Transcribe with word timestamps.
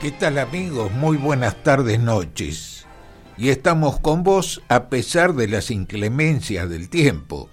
¿Qué 0.00 0.12
tal 0.12 0.38
amigos? 0.38 0.92
Muy 0.92 1.16
buenas 1.16 1.60
tardes, 1.64 1.98
noches. 1.98 2.86
Y 3.36 3.48
estamos 3.48 3.98
con 3.98 4.22
vos 4.22 4.62
a 4.68 4.88
pesar 4.90 5.34
de 5.34 5.48
las 5.48 5.72
inclemencias 5.72 6.70
del 6.70 6.88
tiempo. 6.88 7.50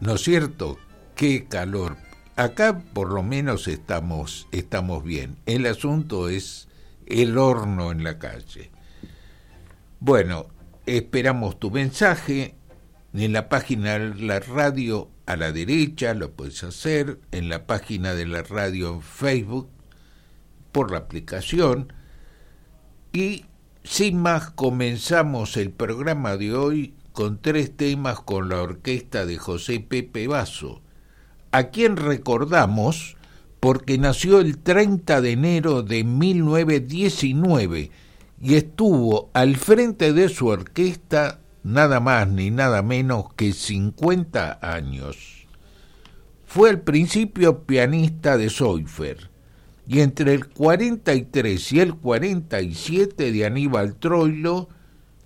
¿No 0.00 0.16
es 0.16 0.20
cierto? 0.20 0.76
Qué 1.16 1.46
calor. 1.46 1.96
Acá 2.36 2.78
por 2.92 3.10
lo 3.10 3.22
menos 3.22 3.68
estamos, 3.68 4.48
estamos 4.52 5.02
bien. 5.02 5.38
El 5.46 5.64
asunto 5.64 6.28
es 6.28 6.68
el 7.06 7.38
horno 7.38 7.90
en 7.90 8.04
la 8.04 8.18
calle. 8.18 8.70
Bueno, 10.00 10.48
esperamos 10.84 11.58
tu 11.58 11.70
mensaje 11.70 12.54
en 13.14 13.32
la 13.32 13.48
página 13.48 13.98
de 13.98 14.14
la 14.16 14.40
radio 14.40 15.08
a 15.24 15.36
la 15.36 15.52
derecha, 15.52 16.12
lo 16.12 16.32
puedes 16.32 16.62
hacer, 16.64 17.18
en 17.32 17.48
la 17.48 17.66
página 17.66 18.12
de 18.12 18.26
la 18.26 18.42
radio 18.42 18.92
en 18.92 19.00
Facebook 19.00 19.70
por 20.74 20.90
la 20.90 20.98
aplicación 20.98 21.92
y 23.12 23.46
sin 23.84 24.18
más 24.18 24.50
comenzamos 24.50 25.56
el 25.56 25.70
programa 25.70 26.36
de 26.36 26.52
hoy 26.52 26.94
con 27.12 27.38
tres 27.40 27.74
temas 27.76 28.18
con 28.18 28.48
la 28.48 28.60
orquesta 28.60 29.24
de 29.24 29.38
José 29.38 29.78
Pepe 29.78 30.26
Basso, 30.26 30.82
a 31.52 31.68
quien 31.68 31.96
recordamos 31.96 33.16
porque 33.60 33.98
nació 33.98 34.40
el 34.40 34.58
30 34.58 35.20
de 35.20 35.30
enero 35.30 35.84
de 35.84 36.02
1919 36.02 37.92
y 38.42 38.54
estuvo 38.56 39.30
al 39.32 39.54
frente 39.54 40.12
de 40.12 40.28
su 40.28 40.48
orquesta 40.48 41.38
nada 41.62 42.00
más 42.00 42.26
ni 42.26 42.50
nada 42.50 42.82
menos 42.82 43.32
que 43.34 43.52
50 43.52 44.58
años. 44.60 45.46
Fue 46.44 46.68
al 46.68 46.80
principio 46.80 47.62
pianista 47.62 48.36
de 48.36 48.50
Soifer 48.50 49.33
y 49.86 50.00
entre 50.00 50.34
el 50.34 50.48
43 50.48 51.72
y 51.72 51.80
el 51.80 51.94
47 51.94 53.32
de 53.32 53.46
Aníbal 53.46 53.96
Troilo, 53.96 54.68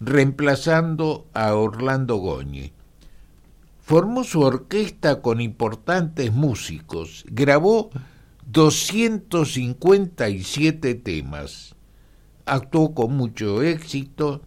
reemplazando 0.01 1.27
a 1.35 1.55
Orlando 1.55 2.17
Goñi. 2.17 2.73
Formó 3.81 4.25
su 4.25 4.41
orquesta 4.43 5.23
con 5.23 5.41
importantes 5.41 6.33
músicos, 6.33 7.25
grabó 7.29 7.91
257 8.47 10.95
temas, 10.95 11.75
actuó 12.45 12.95
con 12.95 13.17
mucho 13.17 13.63
éxito. 13.63 14.43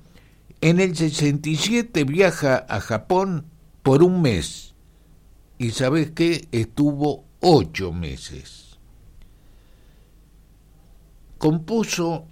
En 0.62 0.80
el 0.80 0.96
67 0.96 2.04
viaja 2.04 2.66
a 2.70 2.80
Japón 2.80 3.46
por 3.82 4.04
un 4.04 4.22
mes 4.22 4.72
y 5.62 5.72
sabes 5.72 6.12
qué, 6.12 6.48
estuvo 6.52 7.26
ocho 7.40 7.94
meses. 7.94 8.61
Compuso 11.42 12.28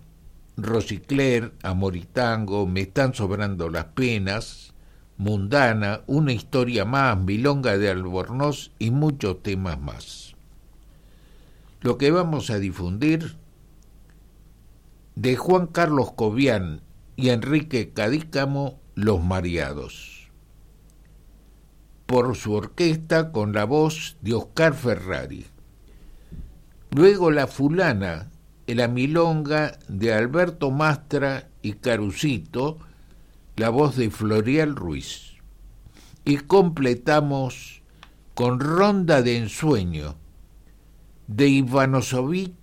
Rosicler, 0.55 1.55
Amor 1.63 1.95
y 1.95 2.03
Tango, 2.03 2.67
Me 2.67 2.81
están 2.81 3.15
sobrando 3.15 3.67
las 3.71 3.85
penas, 3.85 4.75
Mundana, 5.17 6.01
Una 6.05 6.31
historia 6.31 6.85
más, 6.85 7.17
Milonga 7.17 7.79
de 7.79 7.89
Albornoz 7.89 8.71
y 8.77 8.91
muchos 8.91 9.41
temas 9.41 9.81
más. 9.81 10.35
Lo 11.81 11.97
que 11.97 12.11
vamos 12.11 12.51
a 12.51 12.59
difundir 12.59 13.35
de 15.15 15.35
Juan 15.35 15.65
Carlos 15.65 16.11
Cobian 16.11 16.81
y 17.15 17.29
Enrique 17.29 17.91
Cadícamo, 17.93 18.79
Los 18.93 19.23
Mareados, 19.23 20.29
por 22.05 22.35
su 22.35 22.53
orquesta 22.53 23.31
con 23.31 23.53
la 23.53 23.63
voz 23.63 24.17
de 24.21 24.35
Oscar 24.35 24.75
Ferrari. 24.75 25.47
Luego 26.91 27.31
La 27.31 27.47
Fulana, 27.47 28.29
la 28.75 28.87
milonga 28.87 29.79
de 29.87 30.13
Alberto 30.13 30.71
Mastra 30.71 31.49
y 31.61 31.73
Carucito, 31.73 32.79
la 33.55 33.69
voz 33.69 33.95
de 33.95 34.09
Florial 34.09 34.75
Ruiz. 34.75 35.37
Y 36.25 36.37
completamos 36.37 37.81
con 38.33 38.59
Ronda 38.59 39.21
de 39.21 39.37
Ensueño 39.37 40.15
de 41.29 41.47
Ivanosovic, 41.47 42.55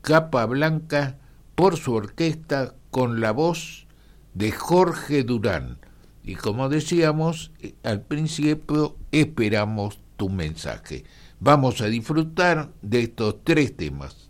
Capa 0.00 0.44
Blanca, 0.46 1.18
por 1.54 1.76
su 1.76 1.94
orquesta 1.94 2.74
con 2.90 3.20
la 3.20 3.30
voz 3.30 3.86
de 4.34 4.50
Jorge 4.50 5.22
Durán. 5.22 5.78
Y 6.24 6.34
como 6.34 6.68
decíamos 6.68 7.52
eh, 7.60 7.74
al 7.84 8.02
principio, 8.02 8.96
esperamos 9.12 10.00
tu 10.16 10.28
mensaje. 10.30 11.04
Vamos 11.38 11.80
a 11.80 11.86
disfrutar 11.86 12.72
de 12.82 13.02
estos 13.02 13.36
tres 13.44 13.76
temas. 13.76 14.29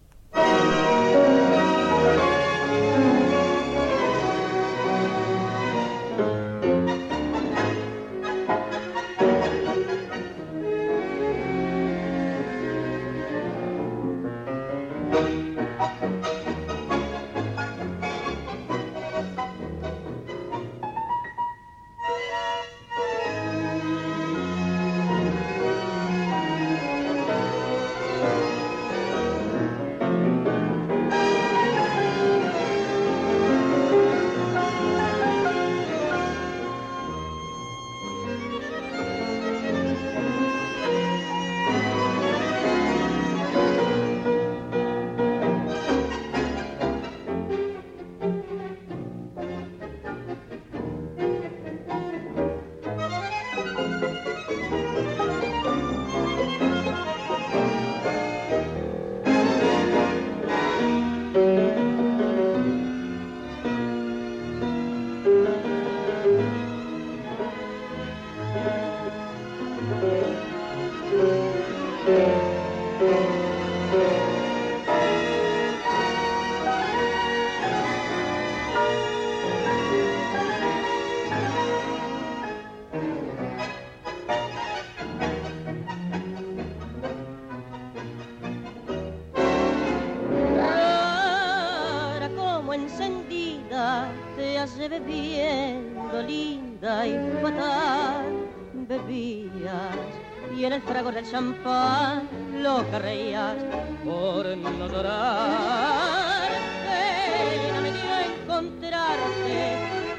Champán 101.30 102.28
lo 102.62 102.84
que 102.90 102.98
reías 102.98 103.56
por 104.04 104.46
no 104.56 104.88
llorar. 104.88 106.50
Pena 106.84 107.80
me 107.80 107.90
dio 107.92 108.14
encontrarte, 108.34 109.76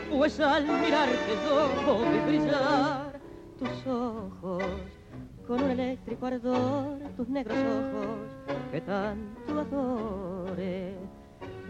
pues 0.10 0.40
al 0.40 0.66
mirarte 0.66 1.34
yo 1.46 2.12
vi 2.12 2.20
brillar. 2.28 3.20
tus 3.60 3.88
ojos, 3.88 4.64
con 5.48 5.64
un 5.64 5.72
eléctrico 5.72 6.26
ardor, 6.26 6.98
tus 7.16 7.28
negros 7.30 7.58
ojos 7.58 8.18
que 8.72 8.82
tanto 8.82 9.60
adore. 9.60 10.96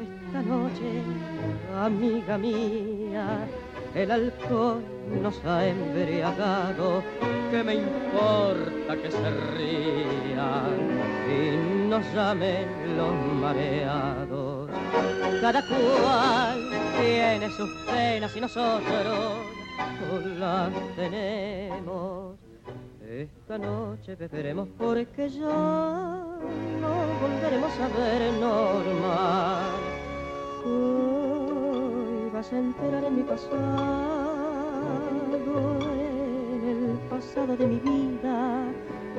Esta 0.02 0.42
noche, 0.42 1.04
amiga 1.78 2.38
mía, 2.38 3.48
el 3.96 4.12
alcohol 4.12 4.84
nos 5.22 5.44
ha 5.46 5.68
embriagado, 5.68 7.04
que 7.50 7.64
me 7.64 7.76
importa 7.76 8.96
que 9.02 9.12
se 9.12 9.30
rían 9.58 10.78
y 11.30 11.88
nos 11.90 12.06
llamen 12.14 12.98
los 12.98 13.14
mareados. 13.42 14.70
Cada 15.42 15.62
cual 15.68 16.70
tiene 17.02 17.50
sus 17.50 17.70
penas 17.92 18.36
y 18.36 18.42
nosotros 18.42 19.46
las 20.40 20.70
tenemos. 20.96 22.36
Esta 23.06 23.58
noche 23.58 24.16
beberemos 24.16 24.70
porque 24.78 25.30
ya 25.30 25.42
no 25.42 26.94
volveremos 27.22 27.74
a 27.78 27.88
ver 28.00 28.34
normal 28.40 29.82
vas 32.42 32.54
a 32.54 32.58
enterar 32.58 33.04
en 33.04 33.16
mi 33.18 33.24
pasado, 33.24 33.60
en 36.50 36.90
el 36.90 36.98
pasado 37.08 37.56
de 37.56 37.68
mi 37.68 37.76
vida. 37.78 38.64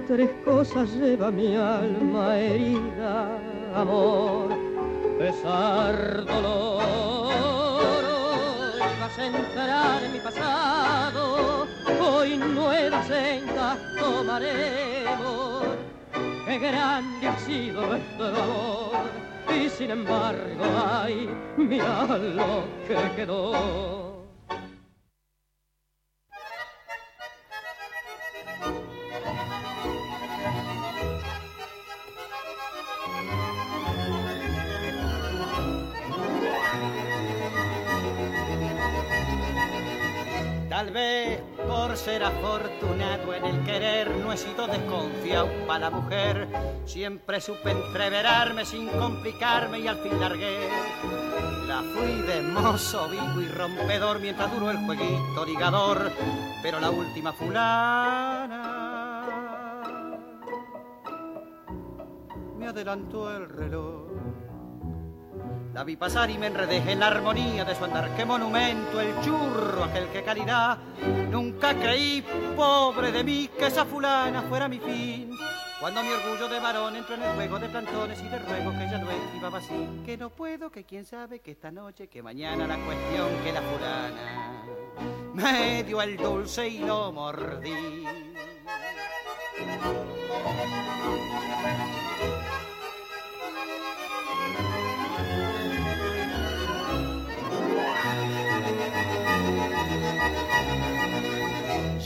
Tres 0.08 0.30
cosas 0.44 0.92
lleva 0.94 1.30
mi 1.30 1.54
alma 1.54 2.36
herida, 2.36 3.38
amor, 3.76 4.48
pesar, 5.20 6.24
dolor. 6.24 6.82
Hoy 8.74 8.92
vas 9.00 9.18
a 9.18 9.26
enterar 9.26 10.02
en 10.02 10.12
mi 10.12 10.18
pasado, 10.18 11.66
hoy 12.04 12.36
nuevas 12.38 13.06
sendas 13.06 13.78
tomaremos. 14.00 15.62
Qué 16.44 16.58
grande 16.58 17.28
ha 17.28 17.38
sido 17.38 17.86
nuestro 17.86 18.26
amor 18.26 19.31
y 19.56 19.68
sin 19.68 19.90
embargo, 19.90 20.64
ay, 20.86 21.28
mira 21.56 22.06
lo 22.06 22.64
que 22.86 23.16
quedó. 23.16 24.11
Tal 40.82 40.90
vez 40.92 41.40
por 41.68 41.96
ser 41.96 42.24
afortunado 42.24 43.32
en 43.34 43.44
el 43.44 43.64
querer 43.64 44.10
no 44.16 44.32
he 44.32 44.36
sido 44.36 44.66
desconfiado 44.66 45.48
para 45.64 45.78
la 45.78 45.90
mujer. 45.90 46.48
Siempre 46.86 47.40
supe 47.40 47.70
entreverarme 47.70 48.64
sin 48.64 48.88
complicarme 48.88 49.78
y 49.78 49.86
al 49.86 49.98
fin 49.98 50.18
largué. 50.18 50.68
La 51.68 51.82
fui 51.82 52.22
de 52.22 52.42
mozo, 52.42 53.08
vivo 53.08 53.40
y 53.40 53.46
rompedor 53.46 54.18
mientras 54.18 54.52
duró 54.52 54.72
el 54.72 54.78
jueguito 54.78 55.46
ligador. 55.46 56.10
Pero 56.64 56.80
la 56.80 56.90
última 56.90 57.32
fulana 57.32 58.72
me 62.58 62.66
adelantó 62.66 63.30
el 63.36 63.48
reloj 63.48 64.11
la 65.72 65.84
vi 65.84 65.96
pasar 65.96 66.30
y 66.30 66.38
me 66.38 66.48
enredé 66.48 66.78
en 66.90 67.00
la 67.00 67.06
armonía 67.08 67.64
de 67.64 67.74
su 67.74 67.84
andar. 67.84 68.14
Qué 68.16 68.24
monumento, 68.24 69.00
el 69.00 69.18
churro, 69.22 69.84
aquel 69.84 70.08
que 70.08 70.22
caridad. 70.22 70.78
Nunca 71.30 71.74
creí, 71.74 72.24
pobre 72.56 73.10
de 73.10 73.24
mí, 73.24 73.48
que 73.58 73.66
esa 73.66 73.84
fulana 73.84 74.42
fuera 74.42 74.68
mi 74.68 74.78
fin. 74.78 75.30
Cuando 75.80 76.02
mi 76.02 76.10
orgullo 76.10 76.48
de 76.48 76.60
varón 76.60 76.94
entró 76.94 77.14
en 77.16 77.22
el 77.22 77.32
juego 77.32 77.58
de 77.58 77.68
plantones 77.68 78.20
y 78.22 78.28
de 78.28 78.38
ruego 78.38 78.70
que 78.70 78.88
ya 78.90 78.98
no 78.98 79.10
esquivaba 79.10 79.58
así. 79.58 79.88
Que 80.04 80.16
no 80.16 80.30
puedo, 80.30 80.70
que 80.70 80.84
quién 80.84 81.04
sabe, 81.04 81.40
que 81.40 81.52
esta 81.52 81.72
noche, 81.72 82.06
que 82.06 82.22
mañana 82.22 82.66
la 82.66 82.76
cuestión 82.76 83.28
que 83.42 83.52
la 83.52 83.62
fulana 83.62 84.62
me 85.34 85.82
dio 85.82 86.02
el 86.02 86.16
dulce 86.16 86.68
y 86.68 86.78
lo 86.80 87.10
mordí. 87.10 88.06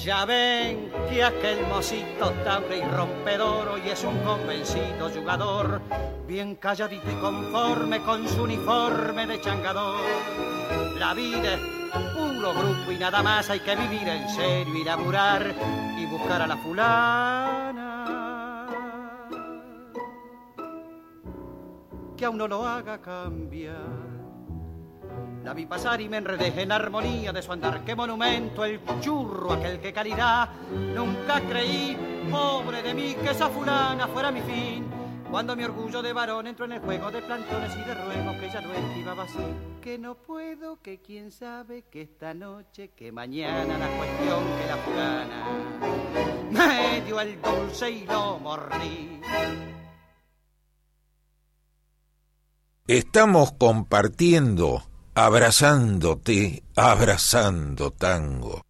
Ya 0.06 0.24
ven 0.24 0.88
que 1.10 1.24
aquel 1.24 1.66
mocito 1.66 2.30
taure 2.44 2.78
y 2.78 2.82
rompedor 2.82 3.66
hoy 3.70 3.88
es 3.90 4.04
un 4.04 4.16
convencido 4.20 5.10
jugador, 5.12 5.80
bien 6.28 6.54
calladito 6.54 7.10
y 7.10 7.14
conforme 7.14 7.98
con 8.02 8.28
su 8.28 8.44
uniforme 8.44 9.26
de 9.26 9.40
changador. 9.40 9.98
La 10.96 11.12
vida 11.12 11.54
es 11.54 11.60
puro 12.14 12.54
grupo 12.54 12.92
y 12.92 12.98
nada 12.98 13.20
más 13.20 13.50
hay 13.50 13.58
que 13.58 13.74
vivir 13.74 14.06
en 14.06 14.28
serio 14.28 14.76
y 14.76 14.84
laburar 14.84 15.52
y 15.98 16.06
buscar 16.06 16.40
a 16.40 16.46
la 16.46 16.56
fulana 16.56 17.96
que 22.16 22.24
a 22.26 22.30
uno 22.30 22.46
lo 22.46 22.64
haga 22.64 23.02
cambiar. 23.02 24.15
La 25.46 25.54
vi 25.54 25.64
pasar 25.64 26.00
y 26.00 26.08
me 26.08 26.16
enredé 26.16 26.60
en 26.60 26.72
armonía 26.72 27.32
de 27.32 27.40
su 27.40 27.52
andar. 27.52 27.84
Qué 27.84 27.94
monumento, 27.94 28.64
el 28.64 28.80
churro, 28.98 29.52
aquel 29.52 29.78
que 29.78 29.92
caridad. 29.92 30.48
Nunca 30.92 31.40
creí, 31.40 31.96
pobre 32.28 32.82
de 32.82 32.92
mí, 32.92 33.14
que 33.14 33.30
esa 33.30 33.48
fulana 33.48 34.08
fuera 34.08 34.32
mi 34.32 34.40
fin. 34.40 34.84
Cuando 35.30 35.54
mi 35.54 35.62
orgullo 35.62 36.02
de 36.02 36.12
varón 36.12 36.48
entró 36.48 36.64
en 36.64 36.72
el 36.72 36.80
juego 36.80 37.12
de 37.12 37.22
plantones 37.22 37.76
y 37.76 37.78
de 37.78 37.94
ruegos 37.94 38.36
que 38.38 38.50
ya 38.50 38.60
no 38.60 38.72
esquivaba 38.72 39.22
así. 39.22 39.38
Que 39.80 39.98
no 39.98 40.16
puedo, 40.16 40.82
que 40.82 41.00
quién 41.00 41.30
sabe, 41.30 41.84
que 41.92 42.02
esta 42.02 42.34
noche, 42.34 42.90
que 42.96 43.12
mañana 43.12 43.78
la 43.78 43.86
cuestión 43.96 44.42
que 44.58 44.66
la 44.66 44.76
fulana 44.78 45.44
me 46.50 47.02
dio 47.02 47.20
el 47.20 47.40
dulce 47.40 47.88
y 47.88 48.04
lo 48.04 48.40
mordí. 48.40 49.20
Estamos 52.88 53.52
compartiendo 53.52 54.82
abrazándote, 55.16 56.62
abrazando 56.76 57.90
tango. 57.90 58.65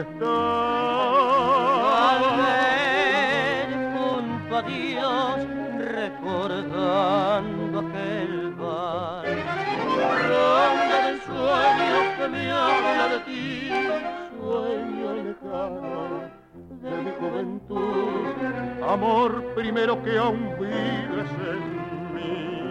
está. 0.00 0.36
Al 2.10 2.22
ver 2.40 3.68
junto 3.94 4.56
a 4.56 4.62
Dios, 4.62 5.36
recordando 5.98 7.78
aquel 7.80 8.32
bar, 8.58 9.24
ronda 10.28 10.96
del 11.06 11.18
sueño 11.22 11.98
que 12.16 12.26
me 12.28 12.42
habla 12.50 13.04
de 13.08 13.18
ti, 13.28 13.70
sueño 14.38 15.08
lejano 15.14 16.08
de 16.82 16.90
mi 17.02 17.10
juventud, 17.20 18.24
amor 18.88 19.30
primero 19.54 20.02
que 20.02 20.18
aún 20.18 20.42
vives 20.58 21.30
en 21.52 21.60
mí. 22.14 22.30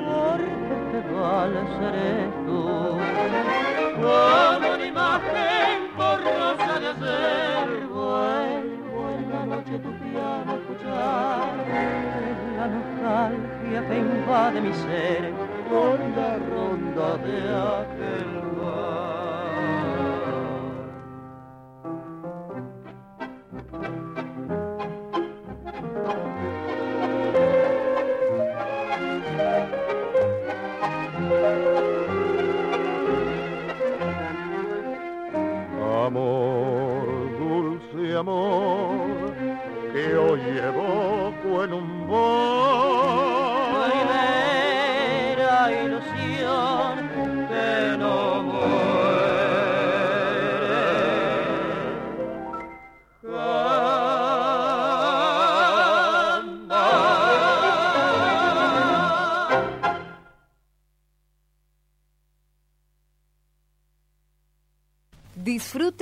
Porque 0.09 0.99
te 1.07 1.13
vale 1.13 1.59
seré 1.77 2.11
tú, 2.45 2.61
como 3.95 4.75
una 4.75 4.85
imagen 4.85 5.78
borrosa 5.99 6.79
de 6.79 6.87
ayer, 6.93 7.87
vuelvo 7.87 8.99
en 9.17 9.23
la 9.33 9.43
noche 9.51 9.75
tu 9.85 9.91
piano 10.03 10.49
a 10.53 10.55
escuchar, 10.61 11.53
la 12.57 12.67
nostalgia 12.75 13.79
que 13.87 13.97
invade 13.97 14.61
mi 14.61 14.73
ser, 14.73 15.33
con 15.69 15.97
la 16.15 16.31
ronda 16.51 17.09
de 17.25 17.37
aquel 17.79 18.29
amor 18.43 18.98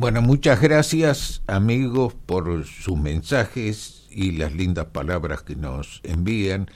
Bueno, 0.00 0.22
muchas 0.22 0.60
gracias 0.60 1.42
amigos 1.48 2.14
por 2.14 2.64
sus 2.64 2.96
mensajes 2.96 4.06
y 4.12 4.30
las 4.30 4.54
lindas 4.54 4.86
palabras 4.86 5.42
que 5.42 5.56
nos 5.56 6.00
envían. 6.04 6.70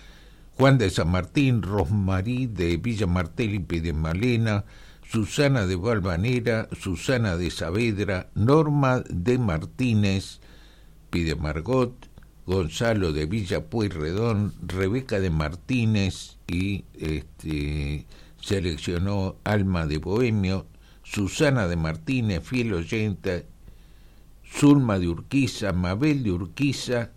Juan 0.58 0.76
de 0.76 0.90
San 0.90 1.08
Martín, 1.12 1.62
Rosmarí 1.62 2.48
de 2.48 2.78
Villa 2.78 3.06
Martel 3.06 3.54
y 3.54 3.78
de 3.78 3.92
Malena, 3.92 4.64
Susana 5.08 5.66
de 5.66 5.76
Valvanera, 5.76 6.68
Susana 6.72 7.36
de 7.36 7.52
Saavedra, 7.52 8.28
Norma 8.34 9.04
de 9.08 9.38
Martínez, 9.38 10.40
pide 11.10 11.36
Margot, 11.36 11.94
Gonzalo 12.44 13.12
de 13.12 13.26
Villa 13.26 13.66
Pueyrredón, 13.66 14.52
Rebeca 14.66 15.20
de 15.20 15.30
Martínez 15.30 16.38
y 16.48 16.86
este, 16.98 18.04
seleccionó 18.40 19.36
Alma 19.44 19.86
de 19.86 19.98
Bohemio, 19.98 20.66
Susana 21.12 21.68
de 21.68 21.76
Martínez, 21.76 22.42
fiel 22.42 22.72
oyente, 22.72 23.44
Zulma 24.50 24.98
de 24.98 25.08
Urquiza, 25.08 25.72
Mabel 25.74 26.22
de 26.22 26.30
Urquiza, 26.30 27.10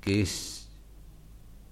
que 0.00 0.22
es, 0.22 0.68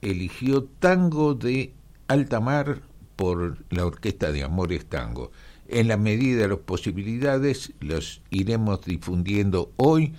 eligió 0.00 0.62
tango 0.65 1.35
de 1.35 1.75
alta 2.07 2.39
mar 2.39 2.83
por 3.17 3.59
la 3.71 3.85
Orquesta 3.85 4.31
de 4.31 4.45
Amores 4.45 4.87
Tango. 4.87 5.33
En 5.67 5.89
la 5.89 5.97
medida 5.97 6.43
de 6.43 6.49
las 6.49 6.59
posibilidades 6.59 7.73
los 7.81 8.23
iremos 8.31 8.85
difundiendo 8.85 9.73
hoy 9.75 10.15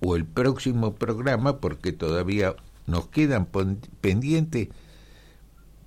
o 0.00 0.16
el 0.16 0.24
próximo 0.24 0.96
programa 0.96 1.60
porque 1.60 1.92
todavía 1.92 2.56
nos 2.86 3.06
quedan 3.06 3.46
pendientes 4.00 4.68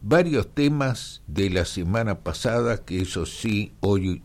varios 0.07 0.53
temas 0.53 1.23
de 1.25 1.49
la 1.49 1.65
semana 1.65 2.19
pasada 2.19 2.85
que 2.85 3.01
eso 3.01 3.25
sí 3.25 3.73
hoy 3.79 4.21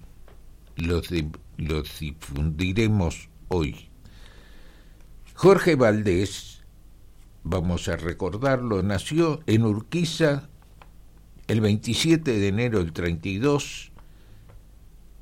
los, 0.77 1.09
los 1.57 1.99
difundiremos 1.99 3.31
hoy. 3.49 3.89
Jorge 5.33 5.77
Valdés, 5.77 6.65
vamos 7.45 7.89
a 7.89 7.97
recordarlo, 7.97 8.83
nació 8.83 9.41
en 9.47 9.65
Urquiza 9.65 10.51
el 11.47 11.63
27 11.63 12.31
de 12.31 12.49
enero 12.49 12.81
del 12.81 12.93
32. 12.93 13.91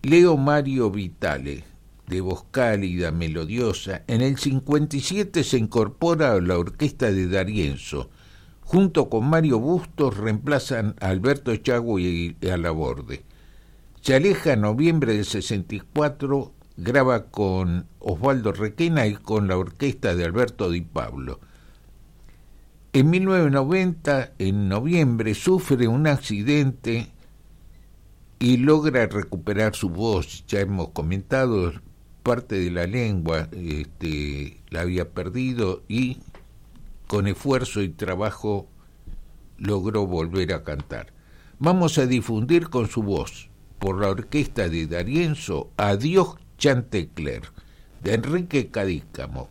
Leo 0.03 0.37
Mario 0.37 0.91
Vitale, 0.91 1.63
de 2.09 2.21
voz 2.21 2.45
cálida, 2.51 3.13
melodiosa, 3.13 4.03
en 4.09 4.23
el 4.23 4.37
57 4.37 5.45
se 5.45 5.57
incorpora 5.57 6.33
a 6.33 6.41
la 6.41 6.59
orquesta 6.59 7.13
de 7.13 7.29
Darienzo, 7.29 8.11
junto 8.69 9.09
con 9.09 9.31
Mario 9.31 9.59
Bustos 9.59 10.19
reemplazan 10.19 10.95
a 11.01 11.09
Alberto 11.09 11.57
Chago 11.57 11.99
y 11.99 12.37
a 12.53 12.59
Laborde. 12.59 13.25
Se 14.03 14.15
aleja 14.15 14.53
en 14.53 14.61
noviembre 14.61 15.15
del 15.15 15.25
64, 15.25 16.53
graba 16.77 17.31
con 17.31 17.87
Osvaldo 17.99 18.53
Requena 18.53 19.07
y 19.07 19.15
con 19.15 19.49
la 19.49 19.57
orquesta 19.57 20.15
de 20.15 20.27
Alberto 20.27 20.71
Di 20.71 20.83
Pablo. 20.83 21.41
En 22.93 23.09
1990, 23.09 24.35
en 24.39 24.69
noviembre, 24.69 25.33
sufre 25.33 25.89
un 25.89 26.07
accidente 26.07 27.09
y 28.39 28.59
logra 28.59 29.07
recuperar 29.07 29.75
su 29.77 29.89
voz. 29.89 30.45
Ya 30.47 30.61
hemos 30.61 30.91
comentado, 30.91 31.73
parte 32.23 32.59
de 32.61 32.71
la 32.71 32.87
lengua 32.87 33.49
este, 33.53 34.61
la 34.69 34.83
había 34.83 35.09
perdido 35.09 35.85
y 35.89 36.19
con 37.09 37.27
esfuerzo 37.27 37.83
y 37.83 37.89
trabajo 37.89 38.69
logró 39.57 40.07
volver 40.07 40.53
a 40.53 40.63
cantar. 40.63 41.13
Vamos 41.59 41.99
a 41.99 42.07
difundir 42.07 42.69
con 42.69 42.89
su 42.89 43.03
voz, 43.03 43.51
por 43.81 44.01
la 44.01 44.11
orquesta 44.11 44.69
de 44.69 44.87
Darienzo, 44.87 45.71
Adiós 45.77 46.37
Chantecler, 46.59 47.43
de 48.03 48.15
Enrique 48.15 48.69
Cadícamo. 48.69 49.49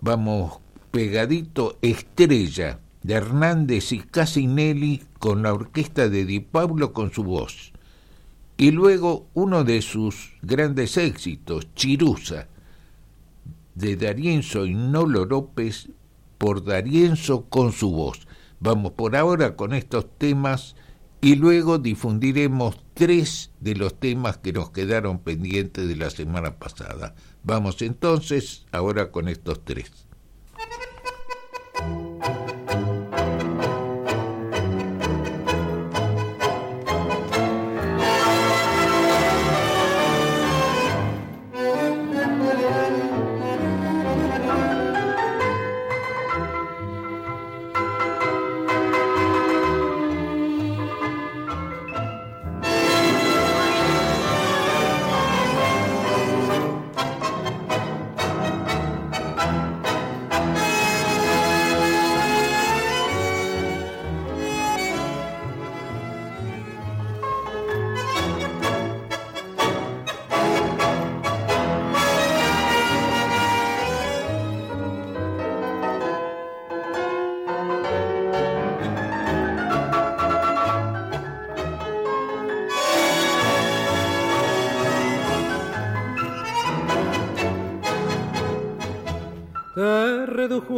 Vamos 0.00 0.60
pegadito 0.92 1.76
Estrella, 1.82 2.78
de 3.02 3.14
Hernández 3.14 3.92
y 3.92 3.98
Casinelli, 3.98 5.02
con 5.18 5.42
la 5.42 5.52
orquesta 5.52 6.08
de 6.08 6.24
Di 6.24 6.40
Pablo 6.40 6.92
con 6.92 7.12
su 7.12 7.24
voz. 7.24 7.72
Y 8.56 8.70
luego 8.70 9.26
uno 9.34 9.64
de 9.64 9.82
sus 9.82 10.32
grandes 10.40 10.96
éxitos, 10.96 11.68
Chirusa, 11.74 12.48
de 13.76 13.94
Darienzo 13.94 14.66
y 14.66 14.74
Nolo 14.74 15.24
López 15.24 15.90
por 16.38 16.64
Darienzo 16.64 17.44
con 17.44 17.72
su 17.72 17.92
voz. 17.92 18.26
Vamos 18.58 18.92
por 18.92 19.14
ahora 19.14 19.54
con 19.54 19.74
estos 19.74 20.06
temas 20.18 20.74
y 21.20 21.36
luego 21.36 21.78
difundiremos 21.78 22.78
tres 22.94 23.52
de 23.60 23.74
los 23.76 23.98
temas 24.00 24.38
que 24.38 24.52
nos 24.52 24.70
quedaron 24.70 25.18
pendientes 25.18 25.86
de 25.86 25.96
la 25.96 26.10
semana 26.10 26.58
pasada. 26.58 27.14
Vamos 27.42 27.82
entonces 27.82 28.66
ahora 28.72 29.10
con 29.12 29.28
estos 29.28 29.64
tres. 29.64 30.06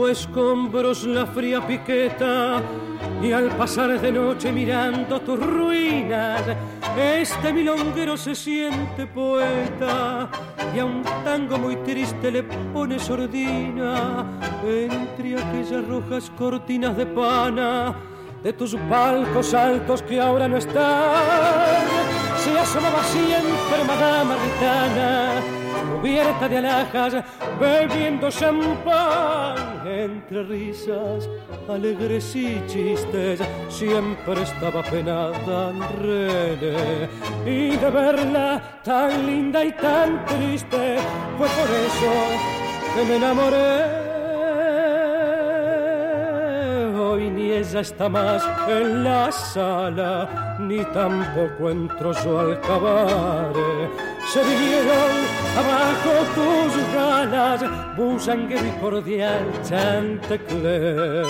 Escombros 0.09 1.05
la 1.05 1.27
fría 1.27 1.67
piqueta 1.67 2.61
y 3.23 3.33
al 3.33 3.49
pasar 3.57 4.01
de 4.01 4.11
noche 4.11 4.51
mirando 4.51 5.21
tus 5.21 5.39
ruinas, 5.39 6.43
este 6.97 7.53
milonguero 7.53 8.17
se 8.17 8.35
siente 8.35 9.07
poeta 9.07 10.29
y 10.75 10.79
a 10.79 10.85
un 10.85 11.03
tango 11.25 11.59
muy 11.59 11.77
triste 11.77 12.31
le 12.31 12.43
pone 12.43 12.99
sordina 12.99 14.25
entre 14.65 15.41
aquellas 15.41 15.87
rojas 15.87 16.31
cortinas 16.37 16.97
de 16.97 17.07
pana 17.07 17.95
de 18.43 18.53
tus 18.53 18.75
palcos 18.89 19.53
altos 19.55 20.03
que 20.03 20.21
ahora 20.21 20.49
no 20.49 20.57
están. 20.57 21.85
Se 22.39 22.59
asomaba 22.59 23.03
siempre 23.05 23.85
Madama 23.87 24.37
Ritana 24.37 25.59
cubierta 25.99 26.49
de 26.49 26.59
alhajas, 26.59 27.25
bebiendo 27.61 28.31
champán 28.31 29.78
entre 29.89 30.43
risas, 30.45 31.29
alegres 31.69 32.35
y 32.37 32.63
chistes, 32.67 33.41
siempre 33.69 34.43
estaba 34.43 34.83
penada 34.83 35.71
en 35.71 35.81
René. 36.01 37.09
Y 37.47 37.77
de 37.77 37.91
verla 37.91 38.81
tan 38.85 39.27
linda 39.27 39.65
y 39.65 39.73
tan 39.73 40.25
triste, 40.27 40.99
fue 41.37 41.49
por 41.49 41.71
eso 41.87 42.13
que 42.95 43.05
me 43.05 43.17
enamoré. 43.17 43.98
Ella 47.69 47.81
está 47.81 48.09
más 48.09 48.43
en 48.67 49.05
la 49.05 49.31
sala, 49.31 50.57
ni 50.59 50.83
tampoco 50.87 51.71
entró 51.71 52.15
su 52.15 52.39
alcabar 52.39 53.53
se 54.33 54.43
vinieron 54.43 55.13
abajo 55.57 56.11
tus 56.35 56.95
ganas, 56.95 57.65
busanguero 57.97 58.67
y 58.67 58.71
cordial 58.81 59.47
Chantecler. 59.63 61.27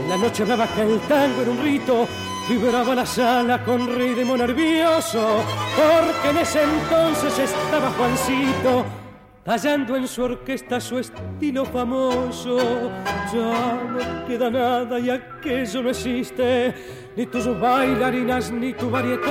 En 0.00 0.08
la 0.08 0.16
noche 0.16 0.42
hablaba 0.42 0.66
que 0.68 0.82
el 0.82 0.98
tango 1.00 1.42
era 1.42 1.50
un 1.50 1.62
rito, 1.62 2.08
vibraba 2.48 2.94
la 2.94 3.06
sala 3.06 3.62
con 3.64 3.86
ritmo 3.94 4.36
nervioso, 4.36 5.42
porque 5.76 6.30
en 6.30 6.38
ese 6.38 6.62
entonces 6.62 7.38
estaba 7.38 7.90
Juancito 7.90 8.99
tallando 9.50 9.96
en 9.96 10.06
su 10.06 10.22
orquesta 10.22 10.80
su 10.80 11.00
estilo 11.00 11.64
famoso. 11.64 12.56
Ya 13.32 13.82
no 13.82 14.24
queda 14.28 14.48
nada 14.48 15.00
y 15.00 15.10
aquello 15.10 15.82
no 15.82 15.90
existe, 15.90 16.72
ni 17.16 17.26
tus 17.26 17.46
bailarinas 17.58 18.52
ni 18.52 18.72
tu 18.74 18.88
varieté 18.88 19.28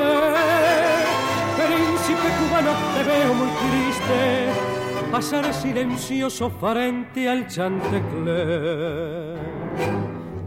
príncipe 1.56 2.28
cubano 2.38 2.72
te 2.96 3.04
veo 3.04 3.34
muy 3.34 3.48
triste 3.64 4.20
pasar 5.10 5.54
silencioso 5.54 6.50
frente 6.50 7.30
al 7.30 7.48
chantecler. 7.48 9.38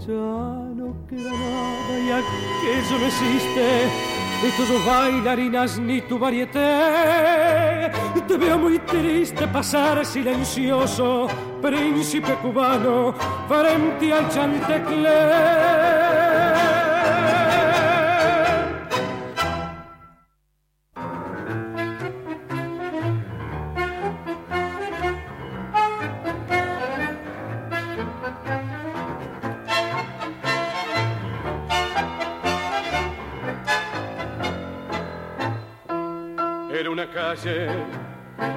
Ya 0.06 0.32
no 0.76 0.94
queda 1.08 1.30
nada 1.30 1.94
y 1.98 2.11
aquello 2.20 2.98
no 3.00 3.06
existe, 3.06 4.12
ni 4.42 4.50
tus 4.57 4.70
bailarinas 4.85 5.78
ni 5.78 6.00
tu 6.00 6.18
varieté. 6.18 7.90
Te 8.26 8.37
veo 8.37 8.59
muy 8.59 8.78
triste 8.78 9.46
pasar 9.48 10.05
silencioso, 10.07 11.28
príncipe 11.61 12.35
cubano, 12.42 13.14
frente 13.48 14.12
al 14.12 14.28
chantecler. 14.31 16.01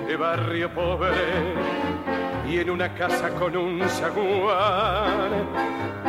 De 0.08 0.16
barrio 0.16 0.74
pobre 0.74 1.54
y 2.48 2.60
en 2.60 2.70
una 2.70 2.94
casa 2.94 3.30
con 3.32 3.56
un 3.56 3.88
saguán 3.90 5.46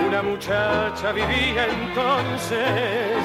una 0.07 0.23
muchacha 0.23 1.12
vivía 1.12 1.67
entonces 1.67 3.17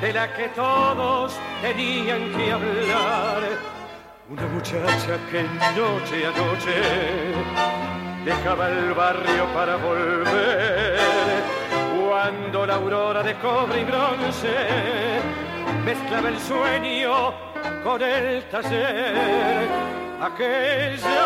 de 0.00 0.12
la 0.12 0.32
que 0.34 0.48
todos 0.48 1.38
tenían 1.62 2.32
que 2.36 2.52
hablar. 2.52 3.42
Una 4.28 4.46
muchacha 4.48 5.18
que 5.30 5.42
noche 5.78 6.26
a 6.26 6.30
noche 6.30 6.74
dejaba 8.24 8.68
el 8.68 8.92
barrio 8.94 9.46
para 9.54 9.76
volver 9.76 10.98
cuando 12.08 12.66
la 12.66 12.74
aurora 12.74 13.22
de 13.22 13.34
cobre 13.34 13.80
y 13.80 13.84
bronce 13.84 15.47
mezclaba 15.84 16.28
el 16.28 16.38
sueño 16.38 17.32
con 17.84 18.02
el 18.02 18.42
taller, 18.44 19.68
aquella 20.20 21.24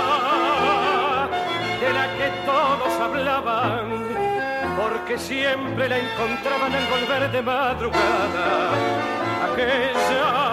de 1.80 1.92
la 1.92 2.06
que 2.16 2.28
todos 2.46 3.00
hablaban, 3.00 3.86
porque 4.76 5.18
siempre 5.18 5.88
la 5.88 5.98
encontraban 5.98 6.72
al 6.74 6.86
volver 6.86 7.32
de 7.32 7.42
madrugada, 7.42 8.70
aquella 9.52 10.52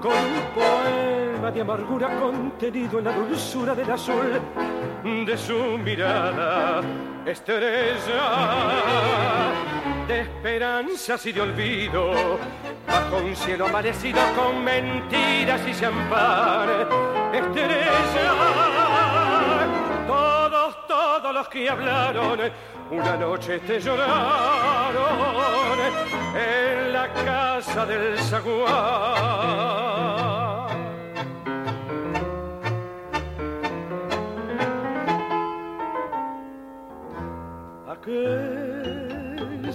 con 0.00 0.12
un 0.12 0.42
poema 0.54 1.50
de 1.50 1.60
amargura 1.60 2.08
contenido 2.18 2.98
en 2.98 3.04
la 3.04 3.12
dulzura 3.12 3.74
del 3.74 3.90
azul 3.90 4.40
de 5.04 5.36
su 5.36 5.78
mirada, 5.78 6.80
estrella 7.26 8.71
esperanzas 10.52 11.24
y 11.24 11.32
de 11.32 11.40
olvido, 11.40 12.38
bajo 12.86 13.16
un 13.24 13.34
cielo 13.34 13.68
amanecido 13.68 14.20
con 14.36 14.62
mentiras 14.62 15.62
y 15.66 15.72
champán, 15.72 16.68
estrella, 17.32 18.34
todos, 20.06 20.86
todos 20.86 21.34
los 21.34 21.48
que 21.48 21.70
hablaron, 21.70 22.38
una 22.90 23.16
noche 23.16 23.60
te 23.60 23.80
lloraron 23.80 25.78
en 26.36 26.92
la 26.92 27.08
casa 27.14 27.86
del 27.86 28.18
zaguán. 28.18 29.72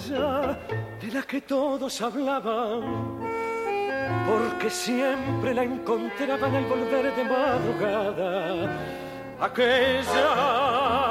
De 0.10 1.12
la 1.12 1.22
que 1.24 1.42
todos 1.42 2.02
hablaban, 2.02 3.20
porque 4.26 4.70
siempre 4.70 5.54
la 5.54 5.64
encontraban 5.64 6.56
al 6.56 6.64
volver 6.66 7.14
de 7.14 7.26
madrugada, 7.26 8.70
aquella 9.42 11.10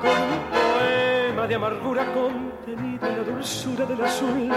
con 0.00 0.10
un 0.10 0.40
poema 0.52 1.48
de 1.48 1.56
amargura 1.56 2.06
contenido 2.12 3.04
en 3.06 3.18
la 3.18 3.24
dulzura 3.24 3.84
del 3.84 4.04
azul 4.04 4.48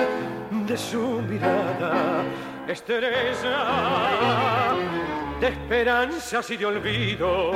de 0.68 0.78
su 0.78 1.02
mirada, 1.22 2.24
estrella 2.68 3.58
de 5.40 5.48
esperanzas 5.48 6.48
y 6.52 6.58
de 6.58 6.66
olvido 6.68 7.54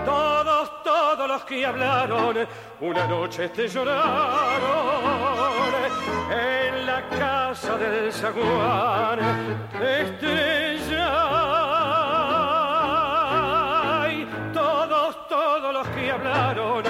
todos, 0.04 0.82
todos 0.82 1.28
los 1.28 1.44
que 1.44 1.64
hablaron, 1.64 2.36
una 2.80 3.06
noche 3.06 3.48
te 3.48 3.66
lloraron. 3.68 4.60
En 6.30 6.86
la 6.86 7.08
casa 7.08 7.76
del 7.78 8.12
zaguán. 8.12 9.18
Estrella, 9.80 11.12
todos, 14.52 15.28
todos 15.28 15.72
los 15.72 15.88
que 15.88 16.10
hablaron, 16.10 16.84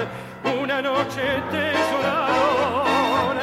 una 0.61 0.81
noche 0.81 1.41
te 1.49 1.73
lloraron. 1.73 3.37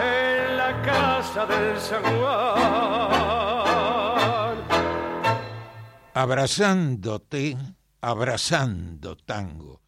En 0.00 0.56
la 0.56 0.82
casa 0.82 1.46
del 1.46 1.78
San 1.80 2.02
Abrazándote, 6.18 7.56
abrazando 8.00 9.16
tango. 9.18 9.80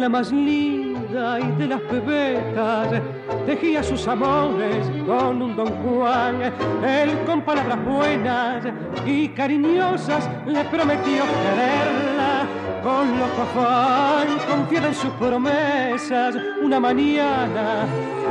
La 0.00 0.08
más 0.08 0.32
linda 0.32 1.38
y 1.38 1.52
de 1.58 1.66
las 1.66 1.80
bebetas 1.90 3.02
tejía 3.44 3.82
sus 3.82 4.08
amores 4.08 4.90
con 5.06 5.42
un 5.42 5.54
don 5.54 5.68
Juan. 5.82 6.40
Él 6.82 7.18
con 7.26 7.42
palabras 7.42 7.84
buenas 7.84 8.64
y 9.04 9.28
cariñosas 9.28 10.28
le 10.46 10.64
prometió 10.64 11.22
quererla. 11.42 12.46
Con 12.82 13.18
loco 13.18 13.42
afán, 13.42 14.28
confiada 14.48 14.88
en 14.88 14.94
sus 14.94 15.10
promesas, 15.12 16.34
una 16.62 16.80
mañana 16.80 17.82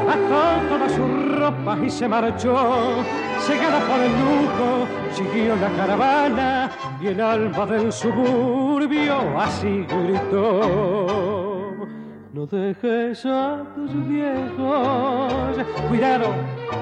ató 0.09 0.67
todas 0.69 0.91
sus 0.91 1.37
ropas 1.37 1.77
y 1.83 1.89
se 1.91 2.07
marchó. 2.07 3.03
Cegada 3.41 3.79
por 3.81 3.99
el 3.99 4.11
lujo, 4.11 4.87
siguió 5.13 5.55
la 5.55 5.69
caravana 5.77 6.71
y 6.99 7.07
el 7.07 7.21
alma 7.21 7.65
del 7.67 7.91
suburbio 7.91 9.39
así 9.39 9.85
gritó. 9.87 11.28
No 12.31 12.45
dejes 12.45 13.25
a 13.25 13.65
tus 13.73 13.91
viejos, 14.07 15.57
cuidado, 15.87 16.27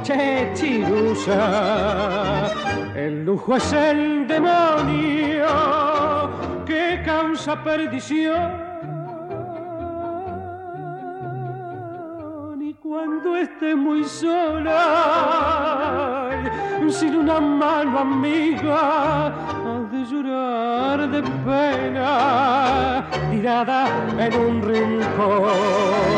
che 0.03 0.51
chirusa. 0.53 2.51
El 2.93 3.23
lujo 3.23 3.55
es 3.55 3.71
el 3.71 4.27
demonio 4.27 5.47
que 6.65 7.01
causa 7.05 7.63
perdición. 7.63 8.67
Y 12.59 12.73
cuando 12.73 13.37
esté 13.37 13.73
muy 13.73 14.03
sola, 14.03 14.73
sin 16.91 17.15
una 17.15 17.39
mano 17.39 17.99
amiga, 17.99 19.33
de 19.91 20.05
llorar 20.05 21.09
de 21.09 21.21
pena, 21.45 23.05
tirada 23.31 23.87
en 24.19 24.33
un 24.35 24.61
rincón. 24.61 26.17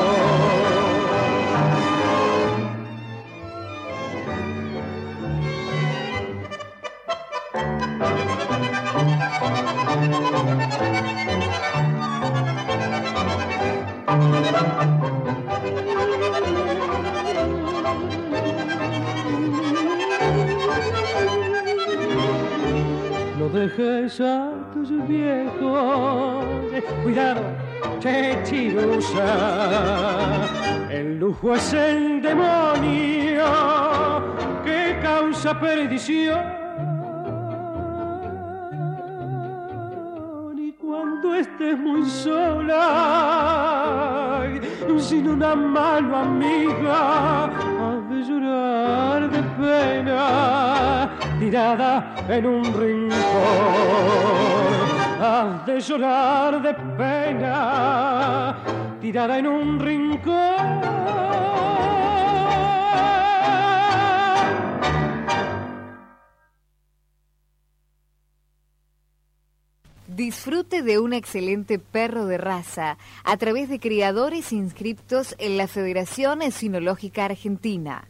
Dejes 23.59 24.21
a 24.21 24.51
tus 24.73 24.89
viejos, 25.05 26.45
cuidado, 27.03 27.41
che 27.99 28.37
chirusa. 28.45 29.27
El 30.89 31.19
lujo 31.19 31.55
es 31.55 31.73
el 31.73 32.21
demonio 32.21 33.43
que 34.63 34.97
causa 35.01 35.59
perdición. 35.59 36.39
Y 40.57 40.71
cuando 40.73 41.35
estés 41.35 41.77
muy 41.77 42.05
sola, 42.05 43.59
sin 44.97 45.27
una 45.27 45.55
mano 45.55 46.17
amiga, 46.17 47.49
llorar 48.23 49.29
de 49.29 49.41
pena, 49.61 51.17
tirada 51.39 52.15
en 52.27 52.45
un 52.45 52.63
rincón. 52.73 53.19
Has 55.21 55.65
de 55.65 55.79
llorar 55.79 56.61
de 56.61 56.73
pena, 56.97 58.57
tirada 59.01 59.39
en 59.39 59.47
un 59.47 59.79
rincón. 59.79 61.09
Disfrute 70.19 70.81
de 70.81 70.99
un 70.99 71.13
excelente 71.13 71.79
perro 71.79 72.25
de 72.25 72.37
raza 72.37 72.97
a 73.23 73.37
través 73.37 73.69
de 73.69 73.79
criadores 73.79 74.51
inscriptos 74.51 75.33
en 75.37 75.55
la 75.55 75.65
Federación 75.65 76.41
Esinológica 76.41 77.23
Argentina, 77.23 78.08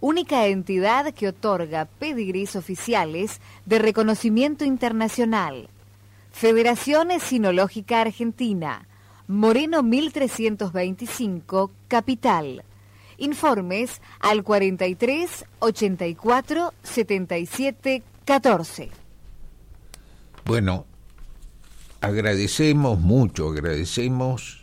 única 0.00 0.46
entidad 0.46 1.12
que 1.12 1.28
otorga 1.28 1.84
pedigrís 1.84 2.56
oficiales 2.56 3.40
de 3.66 3.78
reconocimiento 3.78 4.64
internacional. 4.64 5.68
Federación 6.32 7.10
Esinológica 7.10 8.00
Argentina, 8.00 8.86
Moreno 9.26 9.82
1325, 9.82 11.70
Capital. 11.88 12.64
Informes 13.18 14.00
al 14.20 14.42
43 14.42 15.44
84 15.58 16.72
77 16.82 18.02
14. 18.24 18.90
Bueno, 20.44 20.86
agradecemos 22.00 22.98
mucho, 22.98 23.50
agradecemos 23.50 24.59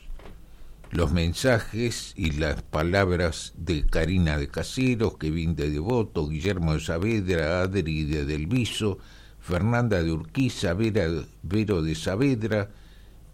los 0.91 1.11
mensajes 1.11 2.13
y 2.15 2.31
las 2.31 2.61
palabras 2.61 3.53
de 3.57 3.85
Karina 3.85 4.37
de 4.37 4.47
Caseros, 4.47 5.17
Kevin 5.17 5.55
de 5.55 5.69
Devoto, 5.69 6.27
Guillermo 6.27 6.73
de 6.73 6.79
Saavedra, 6.79 7.61
Adri 7.61 8.03
de 8.03 8.25
Delviso, 8.25 8.97
Fernanda 9.39 10.03
de 10.03 10.11
Urquiza, 10.11 10.73
Vera, 10.73 11.07
Vero 11.43 11.81
de 11.81 11.95
Saavedra, 11.95 12.69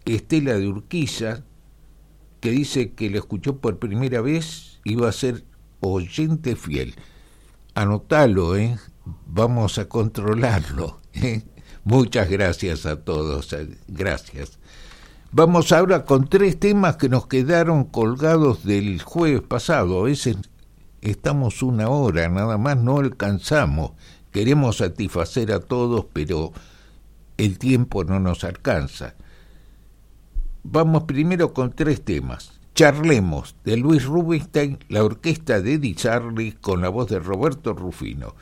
Estela 0.04 0.54
de 0.54 0.68
Urquiza, 0.68 1.44
que 2.40 2.50
dice 2.50 2.92
que 2.92 3.10
le 3.10 3.18
escuchó 3.18 3.58
por 3.58 3.78
primera 3.78 4.20
vez 4.20 4.80
y 4.84 4.96
va 4.96 5.08
a 5.08 5.12
ser 5.12 5.44
oyente 5.80 6.56
fiel. 6.56 6.94
Anotalo, 7.74 8.56
¿eh? 8.56 8.78
Vamos 9.26 9.78
a 9.78 9.88
controlarlo. 9.88 11.00
¿eh? 11.14 11.42
Muchas 11.84 12.30
gracias 12.30 12.86
a 12.86 13.02
todos, 13.02 13.52
eh, 13.52 13.68
gracias. 13.88 14.58
Vamos 15.36 15.72
ahora 15.72 16.04
con 16.04 16.28
tres 16.28 16.60
temas 16.60 16.96
que 16.96 17.08
nos 17.08 17.26
quedaron 17.26 17.82
colgados 17.82 18.64
del 18.64 19.02
jueves 19.02 19.42
pasado. 19.42 19.98
A 19.98 20.04
veces 20.04 20.36
estamos 21.00 21.60
una 21.60 21.88
hora, 21.88 22.28
nada 22.28 22.56
más 22.56 22.76
no 22.76 22.98
alcanzamos. 22.98 23.94
Queremos 24.30 24.76
satisfacer 24.76 25.50
a 25.50 25.58
todos, 25.58 26.06
pero 26.12 26.52
el 27.36 27.58
tiempo 27.58 28.04
no 28.04 28.20
nos 28.20 28.44
alcanza. 28.44 29.16
Vamos 30.62 31.02
primero 31.02 31.52
con 31.52 31.72
tres 31.72 32.04
temas. 32.04 32.60
Charlemos 32.76 33.56
de 33.64 33.76
Luis 33.76 34.04
Rubinstein, 34.04 34.78
la 34.88 35.02
orquesta 35.02 35.60
de 35.60 35.72
Eddie 35.74 35.96
Charlie 35.96 36.52
con 36.52 36.80
la 36.80 36.90
voz 36.90 37.08
de 37.08 37.18
Roberto 37.18 37.72
Rufino. 37.72 38.36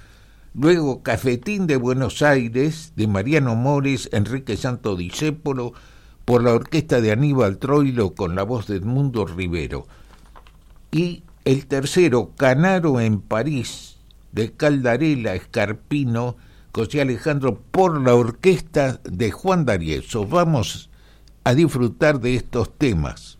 Luego 0.52 1.02
Cafetín 1.02 1.66
de 1.66 1.76
Buenos 1.76 2.20
Aires 2.20 2.92
de 2.96 3.06
Mariano 3.06 3.54
Mores, 3.54 4.10
Enrique 4.12 4.58
Santo 4.58 4.94
Discépolo, 4.94 5.72
por 6.24 6.42
la 6.42 6.52
orquesta 6.52 7.00
de 7.00 7.12
Aníbal 7.12 7.58
Troilo 7.58 8.14
con 8.14 8.34
la 8.34 8.42
voz 8.42 8.66
de 8.66 8.76
Edmundo 8.76 9.26
Rivero. 9.26 9.86
Y 10.90 11.24
el 11.44 11.66
tercero, 11.66 12.32
Canaro 12.36 13.00
en 13.00 13.20
París, 13.20 13.98
de 14.32 14.52
Caldarela 14.52 15.34
Escarpino, 15.34 16.36
José 16.72 17.00
Alejandro, 17.00 17.60
por 17.70 18.00
la 18.00 18.14
orquesta 18.14 19.00
de 19.04 19.30
Juan 19.30 19.64
D'Arieso. 19.64 20.26
Vamos 20.26 20.90
a 21.44 21.54
disfrutar 21.54 22.20
de 22.20 22.36
estos 22.36 22.76
temas. 22.78 23.38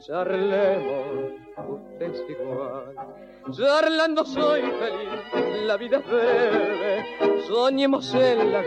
Charlemos, 0.00 1.32
usted 1.68 2.10
es 2.12 2.24
igual 2.30 2.94
Charlando 3.52 4.26
soy 4.26 4.60
feliz, 4.60 5.64
la 5.64 5.76
vida 5.78 5.98
es 5.98 6.06
breve. 6.06 7.42
Soñemos 7.46 8.14
en 8.14 8.52
la 8.52 8.62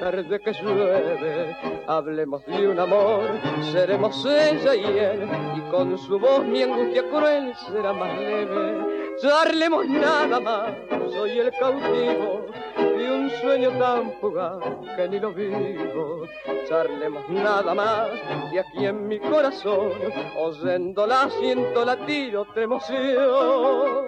tarde 0.00 0.40
que 0.40 0.52
llueve. 0.54 1.56
Hablemos 1.86 2.44
de 2.46 2.68
un 2.68 2.78
amor, 2.80 3.24
seremos 3.72 4.24
ella 4.24 4.74
y 4.74 4.84
él. 4.84 5.28
Y 5.56 5.70
con 5.70 5.98
su 5.98 6.18
voz 6.18 6.46
mi 6.46 6.62
angustia 6.62 7.02
cruel 7.10 7.54
será 7.56 7.92
más 7.92 8.18
leve. 8.18 9.05
Charlemos 9.20 9.88
nada 9.88 10.38
más, 10.40 10.72
soy 11.10 11.38
el 11.38 11.50
cautivo 11.52 12.46
de 12.76 13.10
un 13.10 13.30
sueño 13.40 13.70
tan 13.78 14.12
fugaz 14.20 14.62
que 14.94 15.08
ni 15.08 15.18
lo 15.18 15.32
vivo. 15.32 16.26
Charlemos 16.68 17.26
nada 17.30 17.74
más 17.74 18.10
y 18.52 18.58
aquí 18.58 18.84
en 18.84 19.08
mi 19.08 19.18
corazón, 19.18 19.92
oyéndola 20.38 21.30
siento 21.40 21.84
latir 21.84 22.36
otra 22.36 22.62
emoción. 22.62 24.06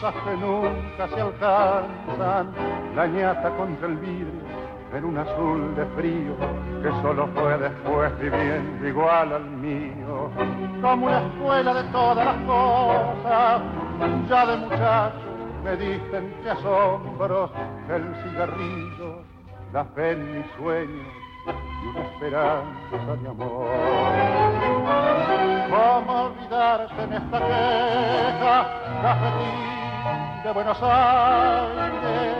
Que 0.00 0.36
nunca 0.36 1.08
se 1.08 1.20
alcanzan, 1.20 2.52
la 2.94 3.06
ñata 3.08 3.50
contra 3.56 3.88
el 3.88 3.96
vidrio 3.96 4.46
en 4.94 5.04
un 5.04 5.18
azul 5.18 5.74
de 5.74 5.84
frío 5.96 6.36
que 6.82 6.88
solo 7.02 7.26
fue 7.34 7.58
después 7.58 8.18
viviendo 8.20 8.86
igual 8.86 9.32
al 9.32 9.44
mío, 9.44 10.30
como 10.80 11.06
una 11.06 11.26
escuela 11.26 11.74
de 11.74 11.84
todas 11.90 12.24
las 12.24 12.36
cosas, 12.46 13.62
ya 14.28 14.46
de 14.46 14.56
muchacho 14.58 15.28
me 15.64 15.76
dicen 15.76 16.34
que 16.44 16.50
asombros, 16.50 17.50
el 17.88 18.14
cigarrillo, 18.22 19.22
la 19.72 19.84
fe 19.84 20.12
en 20.12 20.38
mis 20.38 20.46
sueños 20.56 21.06
y 21.82 21.86
una 21.88 22.00
esperanza 22.02 23.16
de 23.20 23.28
amor. 23.28 23.68
¿Cómo 25.70 26.22
olvidarte 26.22 27.02
en 27.02 27.12
esta 27.14 27.38
queja, 27.38 28.66
cafetín? 29.02 29.77
De 30.48 30.54
Buenos 30.54 30.78
Aires. 30.80 32.36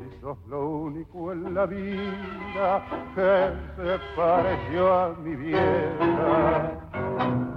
Y 0.00 0.20
sos 0.20 0.38
lo 0.48 0.66
único 0.66 1.32
en 1.32 1.54
la 1.54 1.66
vida 1.66 2.82
que 3.14 3.52
se 3.76 3.98
pareció 4.16 4.94
a 4.94 5.08
mi 5.22 5.36
vieja. 5.36 6.70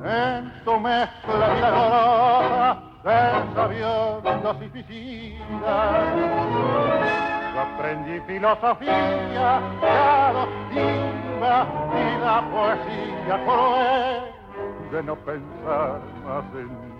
En 0.03 0.63
tu 0.65 0.77
mezcla 0.79 1.53
milagrosa 1.55 2.81
de 3.05 3.53
sabiondos 3.55 4.57
y 4.89 5.37
aprendí 7.57 8.19
filosofía, 8.27 9.61
la 9.81 10.33
doctrina 10.33 11.65
y 11.95 12.19
la 12.19 12.37
poesía 12.51 13.35
cruel 13.45 14.39
de 14.91 15.03
no 15.03 15.15
pensar 15.15 16.01
más 16.25 16.43
en 16.55 16.98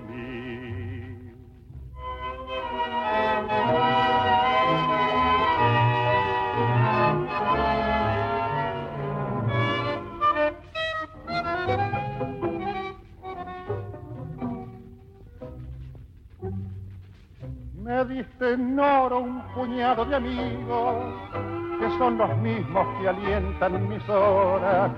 me 18.00 18.16
diste 18.16 18.54
en 18.54 18.80
oro 18.80 19.20
un 19.20 19.42
puñado 19.54 20.06
de 20.06 20.16
amigos 20.16 20.96
que 21.80 21.90
son 21.98 22.18
los 22.18 22.38
mismos 22.38 22.88
que 22.98 23.10
alientan 23.10 23.90
mis 23.90 24.08
horas. 24.08 24.92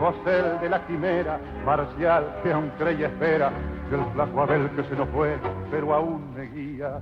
José 0.00 0.40
el 0.40 0.60
de 0.60 0.68
la 0.70 0.84
quimera, 0.86 1.38
marcial 1.64 2.40
que 2.42 2.52
aún 2.52 2.72
cree 2.78 2.94
y 2.94 3.04
espera, 3.04 3.52
del 3.90 4.04
flaco 4.12 4.42
Abel 4.42 4.70
que 4.70 4.82
se 4.84 4.96
nos 4.96 5.08
fue, 5.10 5.38
pero 5.70 5.94
aún 5.94 6.34
me 6.34 6.42
guía 6.46 7.00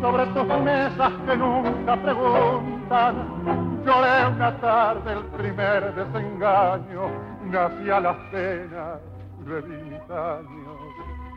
sobre 0.00 0.26
tus 0.26 0.46
mesas 0.46 1.12
que 1.26 1.36
nunca 1.36 1.96
preguntan. 1.96 3.82
Lloré 3.84 4.26
una 4.34 4.56
tarde 4.58 5.12
el 5.12 5.24
primer 5.36 5.94
desengaño, 5.94 7.10
nací 7.44 7.90
a 7.90 8.00
las 8.00 8.16
penas, 8.30 9.00
reví 9.44 9.82
mis 9.82 10.10
años 10.10 10.78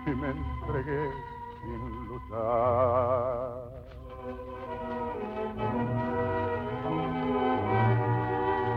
y 0.06 0.10
me 0.12 0.28
entregué 0.30 1.35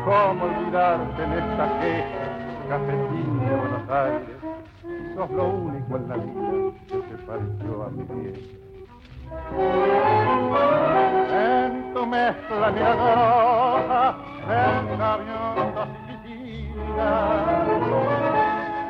¿Cómo 0.05 0.45
olvidarte 0.45 1.23
en 1.23 1.33
esta 1.33 1.81
queja, 1.81 2.25
cafetín 2.69 3.41
de 3.41 3.57
Buenos 3.57 3.91
Aires? 3.91 4.39
Sos 5.15 5.31
lo 5.31 5.45
único 5.49 5.97
en 5.97 6.09
la 6.09 6.17
vida 6.17 6.73
que 6.89 7.03
se 7.09 7.17
pareció 7.25 7.83
a 7.85 7.91
mi 7.91 8.03
vieja 8.05 8.69
en 11.31 11.95
tu 11.95 12.07
mezcla 12.07 12.71
milagrosa 12.71 14.17
en 14.49 15.01
aviondos 15.01 15.89
y 16.27 16.65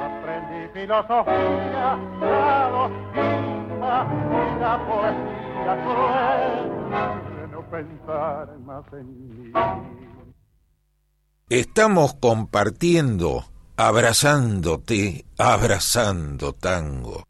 aprendí 0.02 0.68
filosofía, 0.72 1.98
la 2.20 2.90
la 3.88 5.74
cruel 5.82 6.68
de 7.36 7.48
no 7.48 7.70
pensar 7.70 8.58
más 8.60 8.84
en 8.92 9.42
mí. 9.42 9.52
Estamos 11.48 12.14
compartiendo, 12.14 13.44
abrazándote, 13.76 15.24
abrazando 15.38 16.52
tango. 16.52 17.24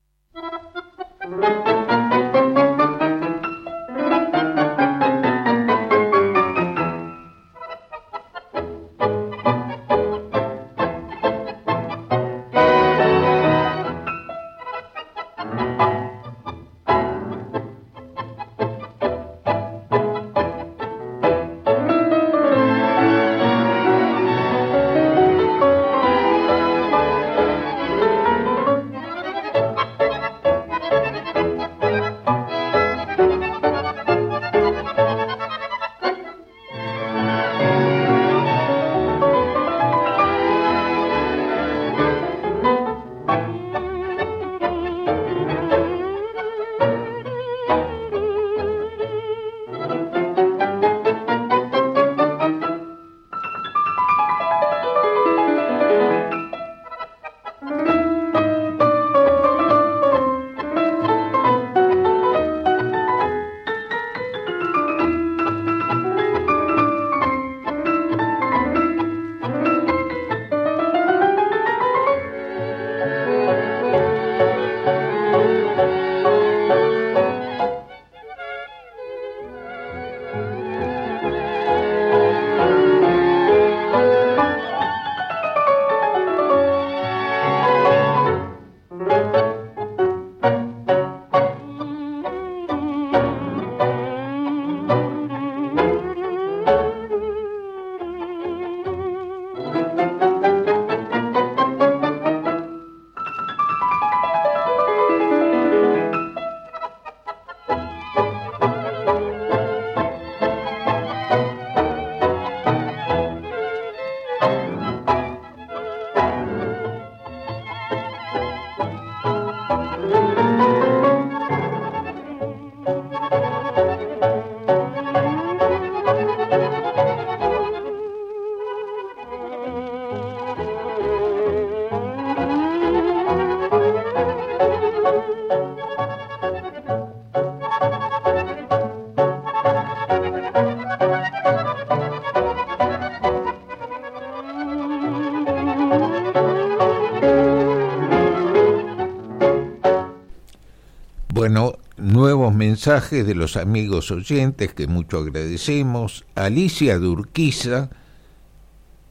Mensajes 152.78 153.26
de 153.26 153.34
los 153.34 153.56
amigos 153.56 154.12
oyentes 154.12 154.72
que 154.72 154.86
mucho 154.86 155.18
agradecemos. 155.18 156.24
Alicia 156.36 156.96
Durquiza, 157.00 157.90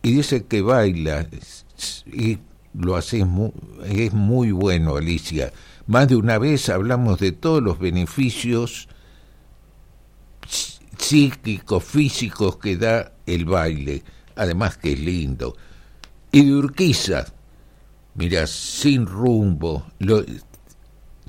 y 0.01 0.13
dice 0.13 0.45
que 0.45 0.61
baila 0.61 1.27
y 2.05 2.37
lo 2.73 2.95
hace 2.95 3.25
muy, 3.25 3.51
es 3.85 4.13
muy 4.13 4.53
bueno, 4.53 4.95
Alicia. 4.95 5.51
Más 5.85 6.07
de 6.07 6.15
una 6.15 6.37
vez 6.37 6.69
hablamos 6.69 7.19
de 7.19 7.33
todos 7.33 7.61
los 7.61 7.77
beneficios 7.77 8.87
psíquicos, 10.97 11.83
físicos 11.83 12.55
que 12.59 12.77
da 12.77 13.11
el 13.25 13.43
baile, 13.43 14.01
además 14.37 14.77
que 14.77 14.93
es 14.93 14.99
lindo. 15.01 15.57
Y 16.31 16.45
de 16.45 16.53
Urquiza, 16.53 17.25
mira, 18.15 18.47
sin 18.47 19.05
rumbo, 19.05 19.87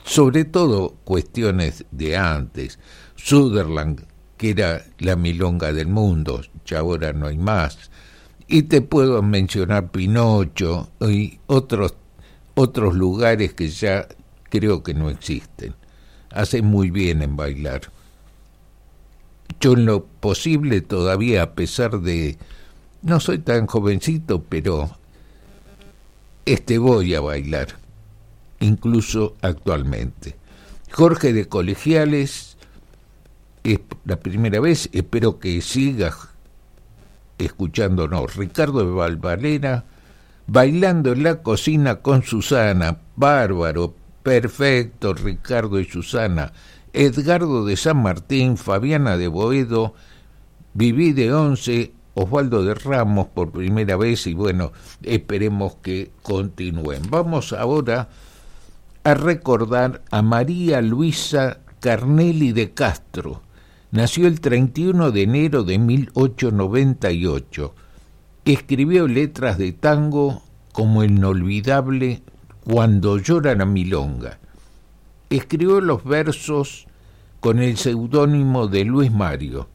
sobre 0.08 0.46
todo 0.46 0.96
cuestiones 1.04 1.84
de 1.90 2.16
antes. 2.16 2.78
Sutherland, 3.14 4.06
que 4.38 4.50
era 4.50 4.86
la 4.98 5.16
milonga 5.16 5.70
del 5.74 5.88
mundo, 5.88 6.40
ya 6.64 6.78
ahora 6.78 7.12
no 7.12 7.26
hay 7.26 7.36
más. 7.36 7.90
Y 8.46 8.62
te 8.62 8.80
puedo 8.80 9.20
mencionar 9.20 9.90
Pinocho 9.90 10.88
y 11.00 11.38
otros, 11.46 11.94
otros 12.54 12.94
lugares 12.94 13.52
que 13.52 13.68
ya 13.68 14.08
creo 14.48 14.82
que 14.82 14.94
no 14.94 15.10
existen. 15.10 15.74
Hace 16.30 16.62
muy 16.62 16.90
bien 16.90 17.20
en 17.20 17.36
bailar. 17.36 17.82
Yo 19.60 19.74
en 19.74 19.84
lo 19.84 20.06
posible 20.06 20.80
todavía, 20.80 21.42
a 21.42 21.52
pesar 21.52 22.00
de... 22.00 22.38
No 23.02 23.20
soy 23.20 23.40
tan 23.40 23.66
jovencito, 23.66 24.42
pero 24.42 24.90
este 26.46 26.78
voy 26.78 27.14
a 27.14 27.20
bailar, 27.20 27.78
incluso 28.60 29.36
actualmente. 29.42 30.36
Jorge 30.90 31.32
de 31.32 31.48
Colegiales, 31.48 32.56
es 33.64 33.80
la 34.04 34.18
primera 34.18 34.60
vez, 34.60 34.88
espero 34.92 35.38
que 35.38 35.60
siga 35.60 36.14
escuchándonos. 37.38 38.36
Ricardo 38.36 38.80
de 38.80 38.92
Valvalena, 38.92 39.84
bailando 40.46 41.12
en 41.12 41.22
la 41.22 41.42
cocina 41.42 41.96
con 41.96 42.22
Susana, 42.22 42.98
bárbaro, 43.16 43.94
perfecto, 44.22 45.14
Ricardo 45.14 45.78
y 45.80 45.84
Susana. 45.84 46.52
Edgardo 46.92 47.64
de 47.64 47.76
San 47.76 48.02
Martín, 48.02 48.56
Fabiana 48.56 49.16
de 49.16 49.28
Boedo, 49.28 49.94
Viví 50.74 51.12
de 51.12 51.32
Once, 51.32 51.92
Osvaldo 52.14 52.64
de 52.64 52.74
Ramos 52.74 53.28
por 53.28 53.50
primera 53.50 53.96
vez 53.96 54.26
y 54.26 54.34
bueno, 54.34 54.72
esperemos 55.02 55.76
que 55.82 56.10
continúen. 56.22 57.02
Vamos 57.10 57.52
ahora 57.52 58.08
a 59.08 59.14
recordar 59.14 60.02
a 60.10 60.20
María 60.20 60.82
Luisa 60.82 61.60
Carnelli 61.80 62.52
de 62.52 62.74
Castro. 62.74 63.40
Nació 63.90 64.26
el 64.26 64.42
31 64.42 65.12
de 65.12 65.22
enero 65.22 65.64
de 65.64 65.78
1898. 65.78 67.74
Escribió 68.44 69.08
letras 69.08 69.56
de 69.56 69.72
tango 69.72 70.42
como 70.72 71.02
el 71.02 71.12
inolvidable 71.12 72.20
Cuando 72.64 73.16
llora 73.16 73.54
la 73.54 73.64
milonga. 73.64 74.40
Escribió 75.30 75.80
los 75.80 76.04
versos 76.04 76.86
con 77.40 77.60
el 77.60 77.78
seudónimo 77.78 78.68
de 78.68 78.84
Luis 78.84 79.10
Mario. 79.10 79.70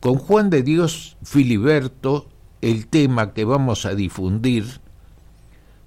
Con 0.00 0.14
Juan 0.14 0.48
de 0.48 0.62
Dios 0.62 1.18
Filiberto, 1.22 2.30
el 2.62 2.86
tema 2.86 3.34
que 3.34 3.44
vamos 3.44 3.84
a 3.84 3.94
difundir 3.94 4.80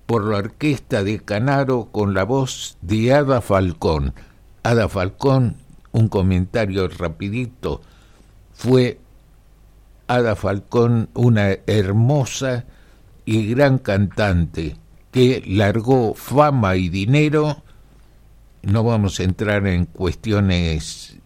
por 0.10 0.26
la 0.26 0.38
orquesta 0.38 1.03
de 1.03 1.20
Canaro 1.20 1.89
con 1.91 2.16
la 2.16 2.24
voz 2.24 2.80
de 2.82 3.14
Ada 3.14 3.41
Falcón. 3.41 4.16
Ada 4.64 4.89
Falcón, 4.89 5.57
un 5.91 6.07
comentario 6.07 6.88
rapidito, 6.88 7.82
fue 8.51 8.97
Ada 10.07 10.36
Falcón 10.36 11.10
una 11.14 11.51
hermosa 11.68 12.66
y 13.24 13.53
gran 13.53 13.78
cantante 13.78 14.78
que 15.12 15.43
largó 15.45 16.16
fama 16.16 16.76
y 16.76 16.89
dinero. 16.89 17.62
No 18.64 18.84
vamos 18.84 19.20
a 19.20 19.24
entrar 19.26 19.68
en 19.68 19.86
cuestiones 19.86 21.18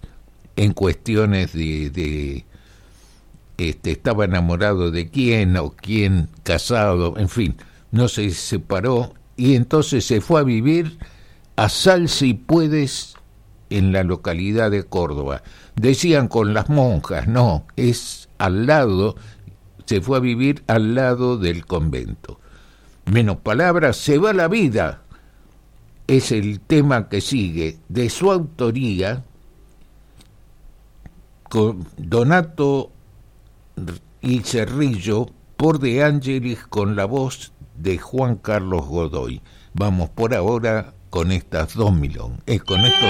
en 0.58 0.74
cuestiones 0.74 1.54
de, 1.54 1.90
de 1.90 2.46
este, 3.58 3.92
estaba 3.92 4.26
enamorado 4.26 4.92
de 4.92 5.10
quién 5.10 5.56
o 5.56 5.70
quién 5.70 6.28
casado, 6.44 7.14
en 7.18 7.30
fin, 7.30 7.56
no 7.94 8.08
se 8.08 8.32
separó 8.32 9.14
y 9.38 9.54
entonces 9.54 10.04
se 10.04 10.20
fue 10.20 10.42
a 10.42 10.44
vivir 10.44 10.98
a 11.56 11.70
Sal 11.70 12.10
si 12.10 12.34
puedes 12.34 13.14
en 13.70 13.94
la 13.94 14.04
localidad 14.04 14.72
de 14.72 14.84
Córdoba. 14.84 15.44
Decían 15.76 16.28
con 16.28 16.56
las 16.56 16.70
monjas, 16.70 17.28
no, 17.28 17.68
es 17.76 18.30
al 18.40 18.66
lado, 18.66 19.16
se 19.86 20.02
fue 20.02 20.18
a 20.18 20.22
vivir 20.22 20.64
al 20.66 20.96
lado 20.96 21.38
del 21.38 21.68
convento. 21.68 22.40
Menos 23.06 23.38
palabras, 23.38 23.96
se 23.96 24.18
va 24.18 24.34
la 24.34 24.48
vida, 24.48 25.04
es 26.08 26.32
el 26.32 26.62
tema 26.62 27.10
que 27.10 27.22
sigue, 27.22 27.78
de 27.90 28.10
su 28.10 28.32
autoría, 28.32 29.24
con 31.48 31.88
Donato 31.98 32.92
y 34.20 34.40
Cerrillo, 34.40 35.30
por 35.58 35.80
De 35.80 36.04
Angelis 36.04 36.66
con 36.68 36.96
la 36.96 37.06
voz 37.06 37.53
de 37.76 37.98
Juan 37.98 38.36
Carlos 38.36 38.86
Godoy. 38.86 39.42
Vamos 39.74 40.10
por 40.10 40.34
ahora 40.34 40.94
con 41.10 41.32
estas 41.32 41.76
dos 41.76 41.94
milón, 41.94 42.42
eh, 42.46 42.60
con 42.60 42.82
estos 42.82 43.10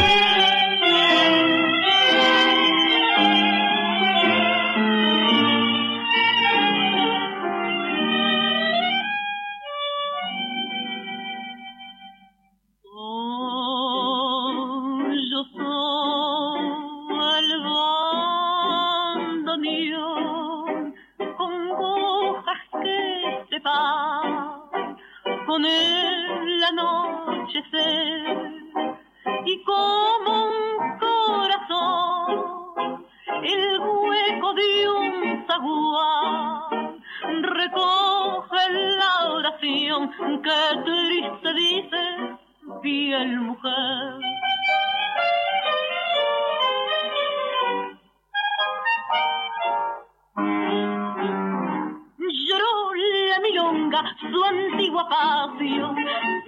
su 54.31 54.43
antigua 54.43 55.07
pasión. 55.09 55.95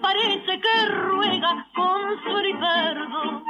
Parece 0.01 0.59
que 0.59 0.85
ruega 0.87 1.67
con 1.75 2.11
su 2.23 2.59
perdón. 2.59 3.43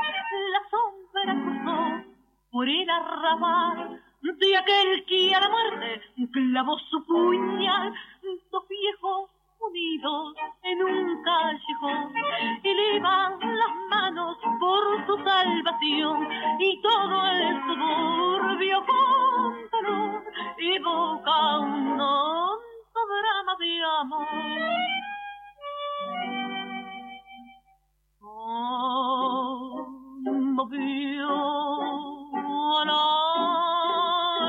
La 0.53 0.61
sombra 0.69 1.33
cruzó 1.43 2.03
por 2.51 2.69
el 2.69 2.89
arrabal 2.89 4.01
de 4.21 4.57
aquel 4.57 5.05
que 5.05 5.35
a 5.35 5.39
la 5.39 5.49
muerte 5.49 6.01
clavó 6.31 6.77
su 6.89 7.05
puñal. 7.05 7.93
Dos 8.51 8.67
viejos 8.67 9.29
unidos 9.59 10.35
en 10.63 10.83
un 10.83 11.23
callejón 11.23 12.13
elevan 12.63 13.39
las 13.39 13.75
manos 13.89 14.37
por 14.59 15.05
su 15.05 15.23
salvación 15.23 16.27
y 16.59 16.81
todo 16.81 17.27
el 17.27 17.61
suburbio 17.65 18.85
con 18.85 19.15
evoca 20.57 21.59
un 21.59 21.97
nombre 21.97 22.74
drama 23.03 23.55
di 23.59 23.81
amor. 23.81 24.25
Conmovió 30.23 31.29
al 32.81 32.89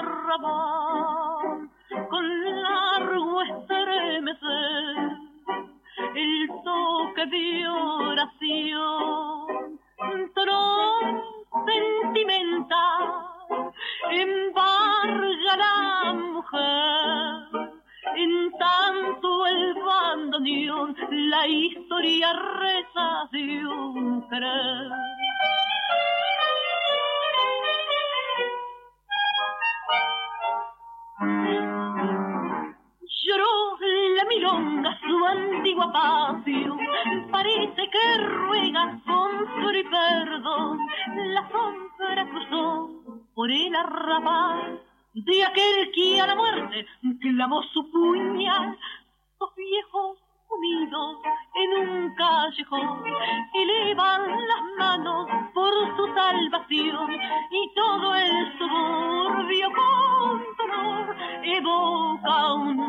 arrabal 0.01 1.70
con 2.09 2.24
largo 2.62 3.42
estremecer 3.42 4.97
el 6.14 6.49
toque 6.64 7.26
de 7.26 7.68
oración, 7.68 9.47
trono 10.34 11.22
sentimental, 11.66 13.05
embarga 14.11 15.57
la 15.57 16.12
mujer. 16.14 17.76
En 18.18 18.50
tanto 18.58 19.46
el 19.46 19.74
bandoneón, 19.74 20.96
la 21.10 21.46
historia 21.46 22.32
reza 22.32 23.28
de 23.30 23.66
un. 23.66 24.06
Lloró 33.22 33.78
la 34.16 34.24
milonga 34.24 34.98
su 35.06 35.24
antigua 35.26 35.92
pasión, 35.92 36.78
parece 37.30 37.90
que 37.90 38.18
ruega 38.18 38.98
con 39.06 39.46
flor 39.56 39.76
y 39.76 39.84
perdón. 39.84 40.78
La 41.34 41.48
sombra 41.50 42.26
cruzó 42.30 42.90
por 43.34 43.50
el 43.50 43.74
arrabal 43.74 44.86
de 45.16 45.44
aquel 45.44 45.90
que 45.92 46.20
a 46.20 46.26
la 46.26 46.34
muerte 46.34 46.86
clavó 47.20 47.62
su 47.72 47.90
puñal. 47.90 48.78
Los 49.40 49.54
viejos 49.56 50.18
unidos 50.48 51.16
en 51.54 51.88
un 51.88 52.14
callejón, 52.14 53.02
elevan 53.54 54.46
las 54.46 54.62
manos 54.78 55.26
por 55.54 55.72
su 55.96 56.14
salvación 56.14 57.12
y 57.50 57.74
todo 57.74 58.14
el 58.14 58.58
suburbio 58.58 59.68
con 59.72 60.44
dolor 60.58 61.16
evoca 61.42 62.54
un 62.54 62.86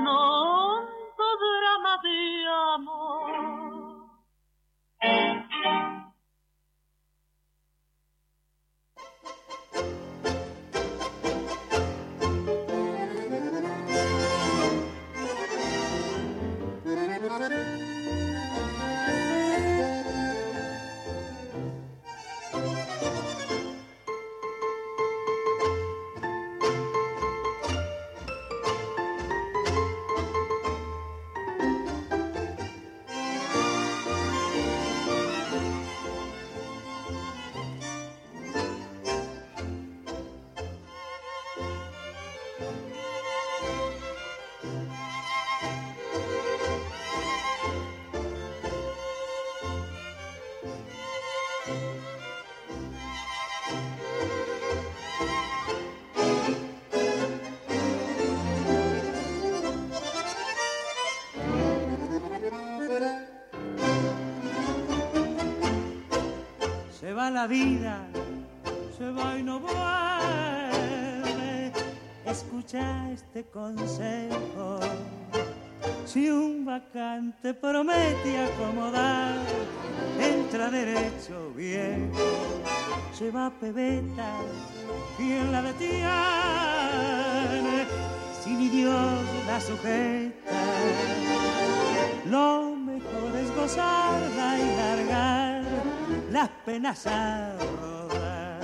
la 67.37 67.45
vida, 67.45 67.95
se 68.97 69.11
va 69.11 69.37
y 69.37 69.43
no 69.43 69.59
vuelve. 69.59 69.71
Escucha 72.25 73.11
este 73.11 73.43
consejo. 73.43 74.79
Si 76.03 76.31
un 76.31 76.65
vacante 76.65 77.53
promete 77.53 78.39
acomodar, 78.39 79.35
entra 80.19 80.71
derecho 80.71 81.53
bien. 81.55 82.11
Se 83.13 83.29
va 83.29 83.51
pebeta, 83.51 84.29
quien 85.15 85.51
la 85.51 85.61
detiene. 85.61 86.07
Si 88.41 88.49
mi 88.49 88.67
Dios 88.69 89.21
la 89.45 89.61
sujeta, 89.61 90.63
lo 92.25 92.75
mejor 92.75 93.29
es 93.43 93.49
largar 93.77 94.36
las 96.37 96.49
penas 96.63 97.07
a 97.07 97.57
rodar. 97.81 98.61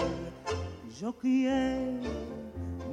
Yo 1.02 1.12
quiero, 1.14 2.14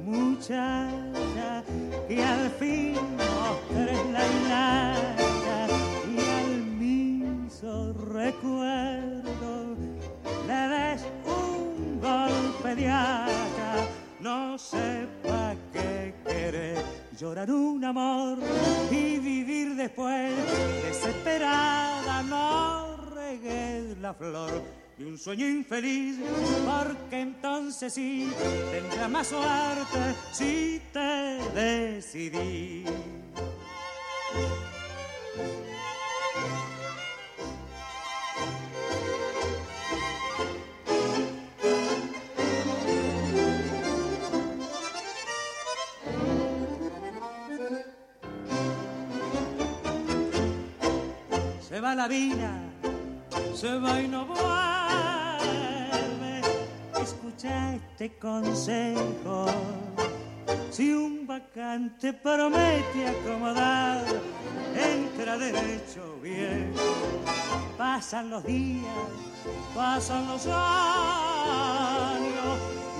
muchacha, 0.03 1.63
que 2.07 2.23
al 2.23 2.49
fin 2.59 2.95
mostres 3.19 3.99
la 4.15 4.23
hilacha 4.33 5.57
y 6.11 6.19
al 6.39 6.63
mismo 6.81 7.93
recuerdo 8.11 9.75
le 10.47 10.61
des 10.73 11.01
un 11.25 12.01
golpe 12.01 12.75
de 12.75 12.87
hacha. 12.89 13.73
No 14.19 14.57
sepa 14.57 15.53
qué 15.71 16.15
querer, 16.25 16.83
llorar 17.19 17.51
un 17.51 17.85
amor 17.85 18.39
y 18.89 19.19
vivir 19.19 19.75
después 19.75 20.33
desesperada. 20.83 22.23
No 22.23 22.90
regues 23.41 23.97
la 23.99 24.13
flor 24.13 24.63
de 24.97 25.05
un 25.05 25.17
sueño 25.17 25.47
infeliz, 25.47 26.17
porque 26.65 27.19
entonces 27.19 27.93
sí 27.93 28.31
tendrá 28.71 29.07
más 29.07 29.27
suerte 29.27 30.15
si 30.31 30.81
te 30.93 31.39
decidí. 31.53 32.85
Se 51.67 51.79
va 51.79 51.95
la 51.95 52.07
vida, 52.07 52.70
se 53.61 53.77
va 53.77 54.01
y 54.01 54.07
no 54.07 54.25
vuelve. 54.25 54.41
Escucha 56.99 57.75
este 57.75 58.17
consejo. 58.17 59.45
Si 60.71 60.91
un 60.91 61.27
vacante 61.27 62.11
promete 62.11 63.07
acomodar, 63.07 64.03
entra 64.73 65.37
derecho 65.37 66.17
bien. 66.23 66.73
Pasan 67.77 68.31
los 68.31 68.43
días, 68.43 69.09
pasan 69.75 70.27
los 70.27 70.47
años 70.47 71.37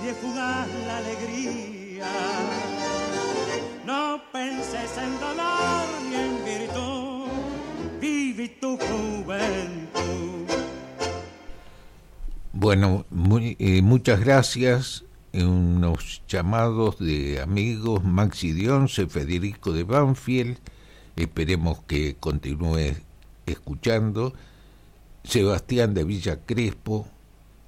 y 0.04 0.08
es 0.10 0.16
fugaz 0.18 0.68
la 0.86 0.98
alegría. 0.98 2.06
No 3.84 4.22
penses 4.30 4.96
en 4.96 5.18
dolor 5.18 5.88
ni 6.08 6.14
en 6.14 6.44
virtud, 6.44 7.26
vive 8.00 8.48
tu 8.60 8.78
juventud. 8.78 10.51
Bueno, 12.62 13.04
eh, 13.40 13.82
muchas 13.82 14.20
gracias. 14.20 15.02
Unos 15.32 16.22
llamados 16.28 16.96
de 17.00 17.40
amigos, 17.42 18.04
Maxi 18.04 18.52
Dionce, 18.52 19.08
Federico 19.08 19.72
de 19.72 19.82
Banfield, 19.82 20.58
esperemos 21.16 21.80
que 21.88 22.14
continúe 22.20 22.94
escuchando. 23.46 24.32
Sebastián 25.24 25.92
de 25.92 26.04
Villa 26.04 26.38
Crespo, 26.46 27.08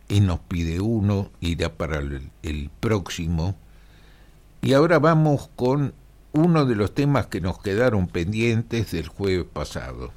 y 0.09 0.21
nos 0.21 0.39
pide 0.39 0.79
uno, 0.79 1.33
irá 1.41 1.73
para 1.75 1.99
el, 1.99 2.31
el 2.45 2.71
próximo. 2.79 3.57
Y 4.63 4.75
ahora 4.75 5.01
vamos 5.01 5.51
con 5.57 5.93
uno 6.33 6.67
de 6.67 6.77
los 6.77 6.95
temas 6.95 7.27
que 7.27 7.41
nos 7.41 7.59
quedaron 7.59 8.07
pendientes 8.07 8.93
del 8.93 9.09
jueves 9.09 9.47
pasado. 9.53 10.13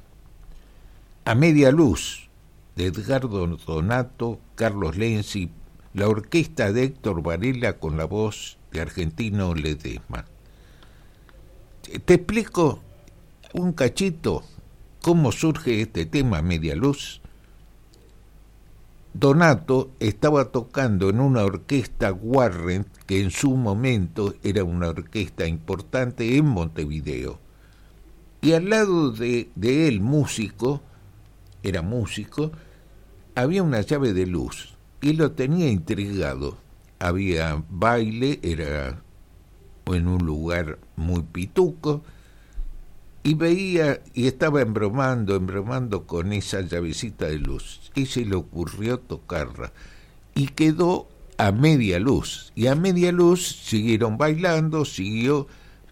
A 1.24 1.34
media 1.34 1.72
luz, 1.72 2.27
de 2.78 2.86
Edgardo 2.86 3.44
Donato, 3.66 4.38
Carlos 4.54 4.96
Lenzi, 4.96 5.50
la 5.94 6.06
orquesta 6.06 6.72
de 6.72 6.84
Héctor 6.84 7.24
Varela 7.24 7.80
con 7.80 7.96
la 7.96 8.04
voz 8.04 8.56
de 8.70 8.80
Argentino 8.80 9.52
Ledesma. 9.52 10.26
Te 12.04 12.14
explico 12.14 12.78
un 13.52 13.72
cachito 13.72 14.44
cómo 15.02 15.32
surge 15.32 15.82
este 15.82 16.06
tema 16.06 16.40
Media 16.40 16.76
Luz. 16.76 17.20
Donato 19.12 19.90
estaba 19.98 20.52
tocando 20.52 21.10
en 21.10 21.18
una 21.18 21.42
orquesta 21.42 22.12
Warren, 22.12 22.86
que 23.06 23.20
en 23.20 23.32
su 23.32 23.56
momento 23.56 24.34
era 24.44 24.62
una 24.62 24.90
orquesta 24.90 25.48
importante 25.48 26.36
en 26.36 26.44
Montevideo. 26.44 27.40
Y 28.40 28.52
al 28.52 28.70
lado 28.70 29.10
de, 29.10 29.50
de 29.56 29.88
él, 29.88 30.00
músico, 30.00 30.80
era 31.64 31.82
músico, 31.82 32.52
había 33.38 33.62
una 33.62 33.82
llave 33.82 34.14
de 34.14 34.26
luz 34.26 34.74
y 35.00 35.12
lo 35.12 35.30
tenía 35.30 35.70
intrigado. 35.70 36.58
Había 36.98 37.62
baile, 37.70 38.40
era 38.42 39.00
en 39.86 40.08
un 40.08 40.26
lugar 40.26 40.80
muy 40.96 41.22
pituco, 41.22 42.02
y 43.22 43.34
veía 43.34 44.02
y 44.12 44.26
estaba 44.26 44.60
embromando, 44.60 45.36
embromando 45.36 46.04
con 46.04 46.32
esa 46.32 46.62
llavecita 46.62 47.26
de 47.26 47.38
luz. 47.38 47.92
Y 47.94 48.06
se 48.06 48.24
le 48.24 48.34
ocurrió 48.34 48.98
tocarla. 48.98 49.72
Y 50.34 50.48
quedó 50.48 51.08
a 51.36 51.52
media 51.52 52.00
luz. 52.00 52.52
Y 52.56 52.66
a 52.66 52.74
media 52.74 53.12
luz 53.12 53.46
siguieron 53.46 54.18
bailando, 54.18 54.84
siguió 54.84 55.46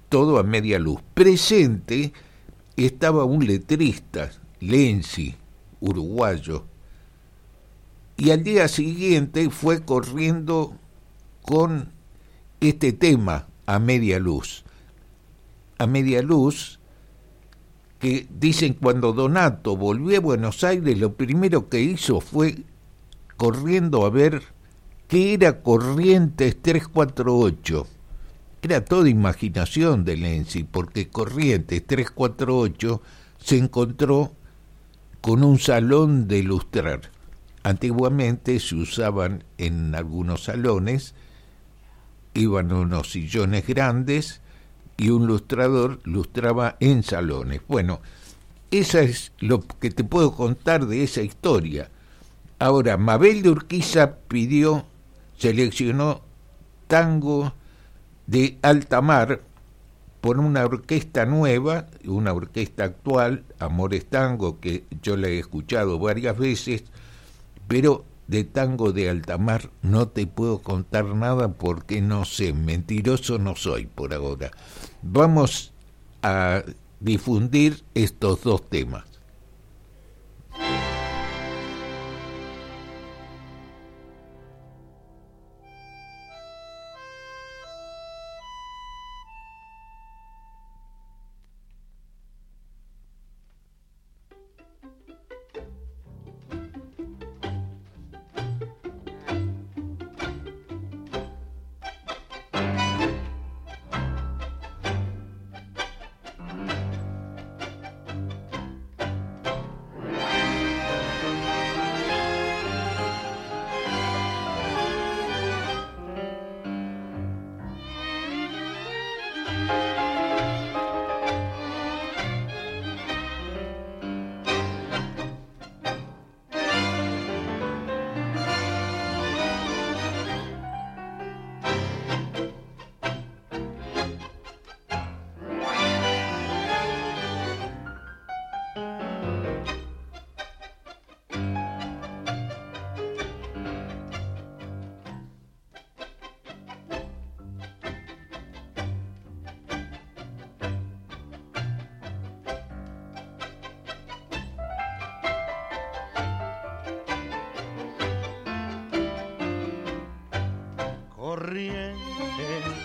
todo 0.09 0.41
a 0.41 0.43
media 0.43 0.81
luz. 0.81 1.01
Presente 1.15 2.13
estaba 2.77 3.25
un 3.25 3.47
letrista, 3.47 4.33
Lenzi, 4.59 5.37
uruguayo, 5.79 6.65
y 8.17 8.31
al 8.31 8.43
día 8.43 8.69
siguiente 8.69 9.51
fue 9.51 9.85
corriendo 9.85 10.77
con 11.43 11.91
este 12.61 12.93
tema 12.93 13.47
a 13.67 13.79
media 13.79 14.19
luz. 14.19 14.65
A 15.79 15.87
media 15.87 16.23
luz, 16.23 16.79
que 17.99 18.27
dicen 18.31 18.75
cuando 18.75 19.13
Donato 19.13 19.77
volvió 19.77 20.17
a 20.17 20.21
Buenos 20.21 20.65
Aires, 20.65 20.99
lo 20.99 21.15
primero 21.15 21.69
que 21.69 21.81
hizo 21.81 22.21
fue 22.21 22.63
corriendo 23.37 24.07
a 24.07 24.11
ver 24.11 24.43
qué 25.09 25.35
era 25.35 25.63
Corrientes 25.63 26.61
348. 26.63 27.87
Era 28.63 28.85
toda 28.85 29.09
imaginación 29.09 30.05
de 30.05 30.17
Lenzi, 30.17 30.65
porque 30.65 31.09
Corrientes 31.09 31.87
348 31.87 33.03
se 33.39 33.59
encontró 33.59 34.33
con 35.21 35.45
un 35.45 35.59
salón 35.59 36.27
de 36.27 36.39
ilustrar. 36.39 37.16
Antiguamente 37.67 38.61
se 38.61 38.77
usaban 38.77 39.43
en 39.59 39.93
algunos 39.97 40.45
salones, 40.45 41.17
iban 42.33 42.71
unos 42.71 43.11
sillones 43.11 43.67
grandes 43.67 44.41
y 44.97 45.11
un 45.11 45.27
lustrador 45.27 45.99
lustraba 46.05 46.77
en 46.79 47.03
salones. 47.03 47.63
Bueno, 47.67 48.01
esa 48.71 49.01
es 49.01 49.33
lo 49.41 49.63
que 49.63 49.91
te 49.91 50.05
puedo 50.05 50.33
contar 50.33 50.87
de 50.87 51.03
esa 51.03 51.23
historia. 51.23 51.91
Ahora, 52.61 52.99
Mabel 52.99 53.43
de 53.43 53.51
Urquiza 53.51 54.15
pidió, 54.29 54.85
seleccionó 55.37 56.21
tango 56.87 57.53
de 58.29 58.61
alta 58.63 59.01
mar 59.01 59.41
por 60.21 60.39
una 60.39 60.65
orquesta 60.65 61.27
nueva, 61.27 61.89
una 62.05 62.33
orquesta 62.33 62.85
actual, 62.85 63.43
Amores 63.59 64.07
Tango, 64.07 64.61
que 64.61 64.85
yo 65.03 65.17
la 65.17 65.27
he 65.27 65.41
escuchado 65.41 65.99
varias 65.99 66.39
veces, 66.39 66.85
pero 67.69 68.05
de 68.29 68.45
tango 68.45 68.93
de 68.93 69.09
alta 69.09 69.39
mar 69.39 69.71
no 69.83 70.09
te 70.09 70.27
puedo 70.27 70.59
contar 70.59 71.05
nada 71.15 71.49
porque 71.49 72.01
no 72.01 72.25
sé, 72.25 72.53
mentiroso 72.53 73.39
no 73.39 73.57
soy 73.57 73.87
por 73.87 74.13
ahora. 74.15 74.51
Vamos 75.03 75.73
a 76.23 76.63
difundir 77.01 77.85
estos 77.95 78.43
dos 78.43 78.69
temas. 78.69 79.05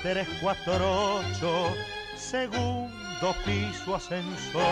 Ocho, 0.04 1.74
segundo 2.16 3.36
piso 3.46 3.96
ascensor. 3.96 4.64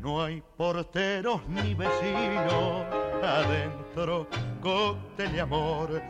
No 0.00 0.22
hay 0.22 0.42
porteros 0.56 1.40
ni 1.48 1.74
vecinos, 1.74 2.84
adentro 3.22 4.26
cóctel 4.60 5.34
y 5.34 5.38
amor, 5.38 6.02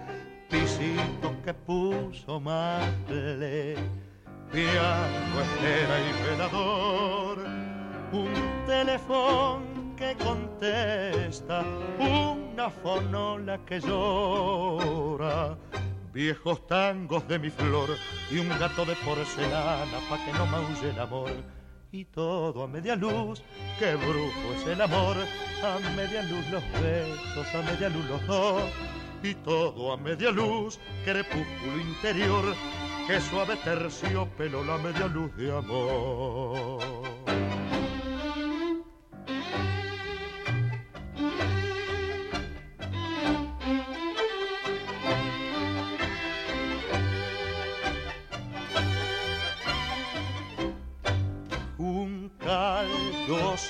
pisito 0.48 1.34
que 1.44 1.52
puso 1.52 2.40
mate, 2.40 3.76
piano, 4.52 5.40
espera 5.42 6.00
y 6.00 6.30
velador, 6.30 7.38
un 8.12 8.66
teléfono 8.66 9.94
que 9.96 10.14
contesta, 10.16 11.64
una 11.98 12.70
fonola 12.70 13.58
que 13.66 13.80
llora 13.80 15.56
viejos 16.16 16.66
tangos 16.66 17.28
de 17.28 17.38
mi 17.38 17.50
flor 17.50 17.90
y 18.30 18.38
un 18.38 18.48
gato 18.48 18.86
de 18.86 18.96
porcelana 19.04 19.98
pa' 20.08 20.24
que 20.24 20.32
no 20.32 20.46
maulle 20.46 20.88
el 20.88 20.98
amor. 20.98 21.30
Y 21.92 22.06
todo 22.06 22.64
a 22.64 22.66
media 22.66 22.96
luz, 22.96 23.42
qué 23.78 23.94
brujo 23.96 24.46
es 24.56 24.66
el 24.66 24.80
amor, 24.80 25.16
a 25.62 25.78
media 25.94 26.22
luz 26.22 26.44
los 26.50 26.64
besos, 26.80 27.54
a 27.54 27.62
media 27.70 27.90
luz 27.90 28.06
los 28.06 28.26
dos. 28.26 28.62
Y 29.22 29.34
todo 29.34 29.92
a 29.92 29.96
media 29.98 30.30
luz, 30.30 30.78
crepúsculo 31.04 31.80
interior, 31.80 32.44
qué 33.06 33.20
suave 33.20 33.56
terciopelo 33.56 34.64
la 34.64 34.78
media 34.78 35.06
luz 35.08 35.36
de 35.36 35.52
amor. 35.54 37.15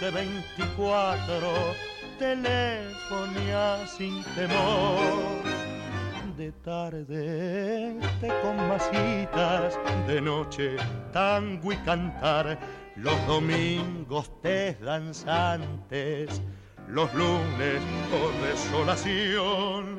De 0.00 0.10
24, 0.10 1.74
telefonía 2.18 3.86
sin 3.86 4.22
temor. 4.34 5.42
De 6.36 6.52
tarde 6.52 7.98
te 8.20 8.28
con 8.42 8.56
masitas, 8.68 9.78
de 10.06 10.20
noche 10.20 10.76
tango 11.12 11.72
y 11.72 11.76
cantar, 11.78 12.58
los 12.96 13.26
domingos 13.26 14.30
te 14.42 14.74
danzantes, 14.74 16.42
los 16.88 17.12
lunes 17.14 17.80
por 18.10 18.32
desolación. 18.48 19.96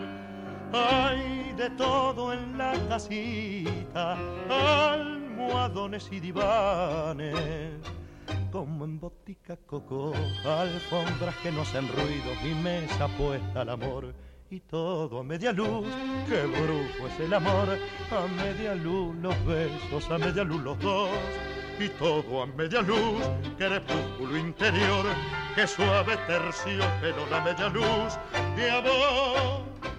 Hay 0.73 1.53
de 1.57 1.71
todo 1.71 2.33
en 2.33 2.55
la 2.55 2.73
casita, 2.87 4.15
almohadones 4.49 6.07
y 6.11 6.19
divanes 6.19 7.96
como 8.51 8.85
en 8.85 8.99
botica 8.99 9.57
coco, 9.65 10.13
alfombras 10.45 11.35
que 11.37 11.51
no 11.51 11.61
hacen 11.61 11.87
ruido, 11.87 12.31
mi 12.43 12.53
mesa 12.55 13.07
puesta 13.17 13.61
al 13.61 13.69
amor. 13.69 14.13
Y 14.49 14.61
todo 14.61 15.19
a 15.19 15.23
media 15.23 15.51
luz, 15.51 15.85
qué 16.27 16.43
brujo 16.45 17.07
es 17.07 17.19
el 17.19 17.33
amor, 17.33 17.77
a 18.11 18.27
media 18.41 18.75
luz 18.75 19.15
los 19.17 19.45
besos, 19.45 20.09
a 20.09 20.17
media 20.17 20.43
luz 20.45 20.61
los 20.61 20.79
dos, 20.79 21.09
y 21.79 21.89
todo 21.89 22.43
a 22.43 22.45
media 22.45 22.81
luz, 22.81 23.21
crepúsculo 23.57 24.37
interior, 24.37 25.05
qué 25.53 25.67
suave 25.67 26.15
tercio, 26.27 26.83
pero 27.01 27.25
la 27.29 27.41
media 27.41 27.67
luz. 27.67 28.17
De 28.55 28.71
amor. 28.71 29.96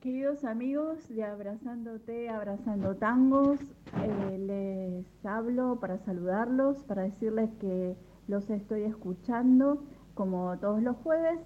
Queridos 0.00 0.44
amigos 0.44 1.08
de 1.08 1.24
Abrazándote, 1.24 2.28
Abrazando 2.28 2.94
Tangos, 2.94 3.58
eh, 4.00 4.38
les 4.38 5.26
hablo 5.26 5.80
para 5.80 5.98
saludarlos, 5.98 6.84
para 6.84 7.02
decirles 7.02 7.50
que 7.60 7.96
los 8.28 8.48
estoy 8.48 8.84
escuchando 8.84 9.82
como 10.14 10.56
todos 10.58 10.80
los 10.84 10.96
jueves 10.98 11.40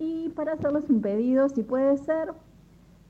y 0.00 0.30
para 0.30 0.54
hacerles 0.54 0.90
un 0.90 1.00
pedido, 1.00 1.48
si 1.48 1.62
puede 1.62 1.96
ser, 1.98 2.32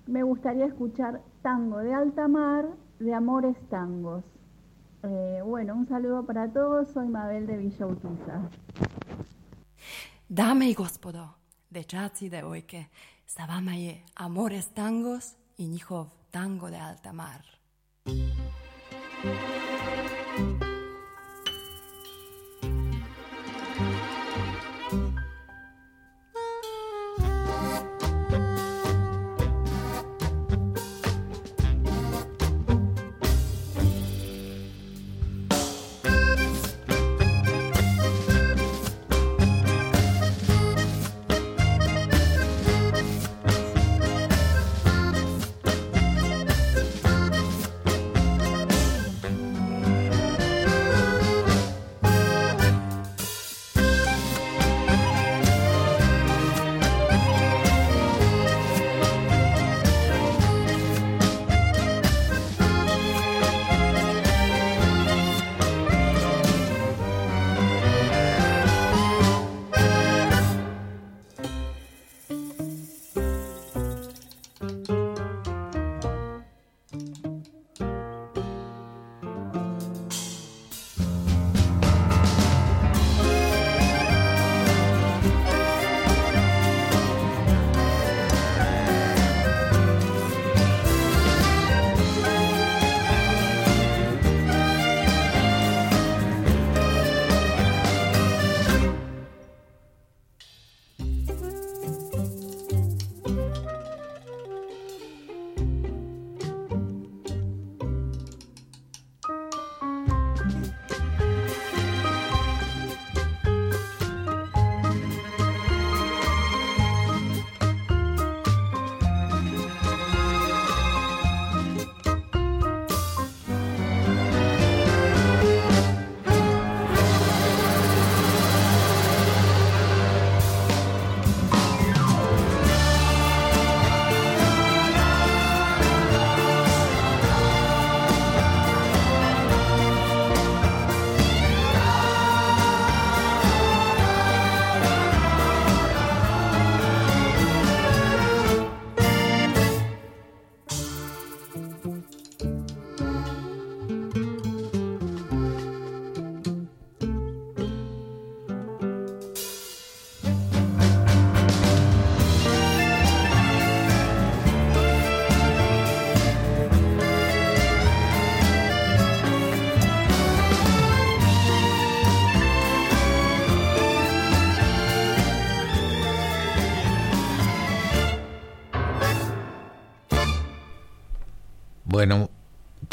me 0.06 0.22
gustaría 0.22 0.66
escuchar 0.66 1.22
Tango 1.40 1.78
de 1.78 1.94
Alta 1.94 2.28
Mar 2.28 2.68
de 2.98 3.14
Amores 3.14 3.56
Tangos. 3.70 4.24
Eh, 5.04 5.40
bueno, 5.42 5.74
un 5.74 5.86
saludo 5.86 6.26
para 6.26 6.52
todos. 6.52 6.88
Soy 6.88 7.08
Mabel 7.08 7.46
de 7.46 7.56
Villa 7.56 7.86
Urquiza. 7.86 8.50
Dame 10.28 10.68
i 10.68 10.74
gospodo, 10.74 11.36
dečaci 11.70 12.26
i 12.26 12.28
devojke, 12.28 12.80
sa 12.82 12.90
vama 12.90 13.15
je 13.74 14.02
Amores 14.14 14.68
Tangos 14.74 15.24
i 15.58 15.66
njihov 15.66 16.06
tango 16.30 16.70
de 16.70 16.76
alta 16.76 17.12
mar. 17.12 17.42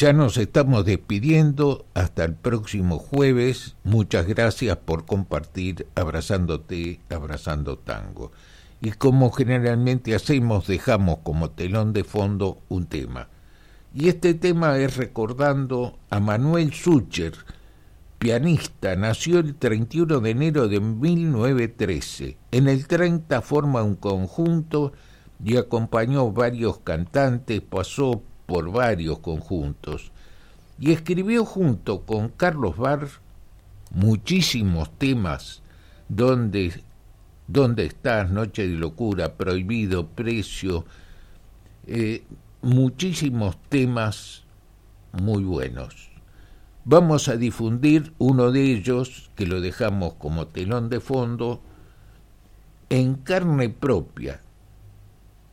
Ya 0.04 0.12
nos 0.12 0.36
estamos 0.36 0.84
despidiendo 0.84 1.86
hasta 1.94 2.26
el 2.26 2.36
próximo 2.36 3.00
jueves. 3.00 3.78
Muchas 3.86 4.28
gracias 4.28 4.76
por 4.76 5.06
compartir 5.06 5.88
Abrazándote, 5.96 7.00
Abrazando 7.10 7.78
Tango. 7.78 8.34
Y 8.82 8.92
como 8.92 9.32
generalmente 9.32 10.14
hacemos, 10.14 10.68
dejamos 10.68 11.20
como 11.24 11.52
telón 11.52 11.94
de 11.94 12.04
fondo 12.04 12.58
un 12.68 12.88
tema. 12.88 13.30
Y 13.96 14.10
este 14.10 14.34
tema 14.34 14.78
es 14.78 14.98
recordando 14.98 15.98
a 16.10 16.20
Manuel 16.20 16.74
Sucher, 16.74 17.36
pianista, 18.20 18.98
nació 18.98 19.40
el 19.40 19.56
31 19.56 20.20
de 20.20 20.30
enero 20.30 20.68
de 20.68 20.82
1913. 20.82 22.36
En 22.52 22.68
el 22.68 22.88
30 22.88 23.42
forma 23.42 23.84
un 23.84 23.96
conjunto 23.96 24.92
y 25.42 25.56
acompañó 25.56 26.30
varios 26.34 26.80
cantantes, 26.80 27.62
pasó 27.62 28.22
por 28.46 28.72
varios 28.72 29.20
conjuntos 29.20 30.12
y 30.80 30.92
escribió 30.92 31.46
junto 31.46 32.02
con 32.02 32.30
Carlos 32.30 32.78
Barr 32.78 33.08
muchísimos 33.92 34.92
temas 34.98 35.62
donde 36.10 36.84
¿Dónde 37.48 37.86
estás? 37.86 38.32
Noche 38.32 38.68
de 38.68 38.76
locura, 38.76 39.36
prohibido, 39.36 40.08
precio, 40.08 40.86
eh, 41.86 42.24
muchísimos 42.62 43.58
temas 43.68 44.44
muy 45.12 45.44
buenos. 45.44 46.10
Vamos 46.86 47.28
a 47.28 47.36
difundir 47.36 48.14
uno 48.18 48.52
de 48.52 48.64
ellos, 48.72 49.30
que 49.36 49.46
lo 49.46 49.60
dejamos 49.60 50.14
como 50.14 50.48
telón 50.48 50.90
de 50.90 51.02
fondo, 51.02 51.62
en 52.90 53.16
carne 53.16 53.70
propia, 53.70 54.42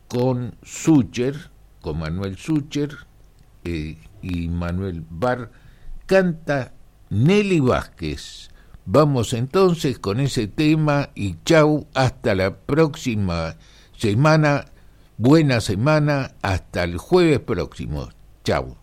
con 0.07 0.55
Sucher, 0.63 1.50
con 1.81 1.99
Manuel 1.99 2.37
Sucher 2.37 2.95
eh, 3.63 3.97
y 4.21 4.47
Manuel 4.47 5.03
Bar, 5.09 5.51
canta 6.05 6.73
Nelly 7.09 7.59
Vázquez. 7.59 8.49
Vamos 8.85 9.33
entonces 9.33 9.99
con 9.99 10.19
ese 10.19 10.47
tema 10.47 11.09
y 11.15 11.35
chau, 11.45 11.87
hasta 11.93 12.33
la 12.35 12.55
próxima 12.55 13.55
semana, 13.95 14.65
buena 15.17 15.61
semana, 15.61 16.31
hasta 16.41 16.83
el 16.83 16.97
jueves 16.97 17.39
próximo. 17.39 18.09
Chau. 18.43 18.80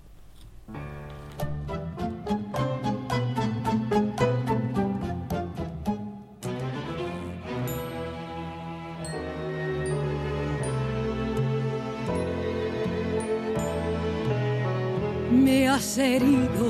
Has 15.78 15.96
herido 15.96 16.66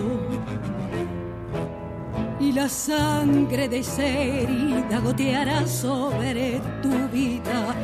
y 2.38 2.52
la 2.52 2.68
sangre 2.68 3.66
de 3.66 3.78
esa 3.78 4.06
herida 4.06 5.00
goteará 5.02 5.66
sobre 5.66 6.60
tu 6.82 6.92
vida 7.08 7.74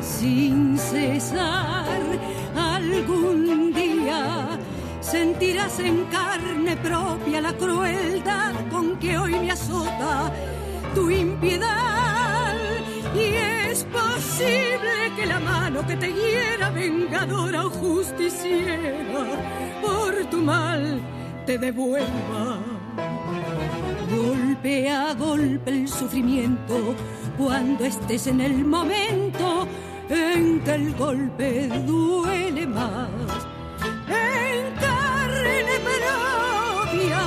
sin 0.00 0.78
cesar. 0.78 1.98
Algún 2.56 3.72
día 3.72 4.46
sentirás 5.00 5.80
en 5.80 6.04
carne 6.04 6.76
propia 6.76 7.40
la 7.40 7.52
crueldad 7.54 8.52
con 8.70 8.96
que 9.00 9.18
hoy 9.18 9.32
me 9.32 9.50
azota 9.50 10.32
tu 10.94 11.10
impiedad 11.10 11.87
mano 15.78 15.86
que 15.86 15.96
te 15.96 16.12
hiera 16.12 16.70
vengadora 16.70 17.66
o 17.66 17.70
justiciera 17.70 19.24
por 19.80 20.14
tu 20.30 20.38
mal 20.38 21.00
te 21.46 21.58
devuelva. 21.58 22.58
Golpe 24.10 24.90
a 24.90 25.14
golpe 25.14 25.70
el 25.70 25.88
sufrimiento 25.88 26.94
cuando 27.36 27.84
estés 27.84 28.26
en 28.26 28.40
el 28.40 28.64
momento 28.64 29.66
en 30.08 30.60
que 30.60 30.74
el 30.74 30.94
golpe 30.94 31.68
duele 31.86 32.66
más. 32.66 33.08
En 34.08 34.74
carne 34.80 35.74
propia 35.86 37.20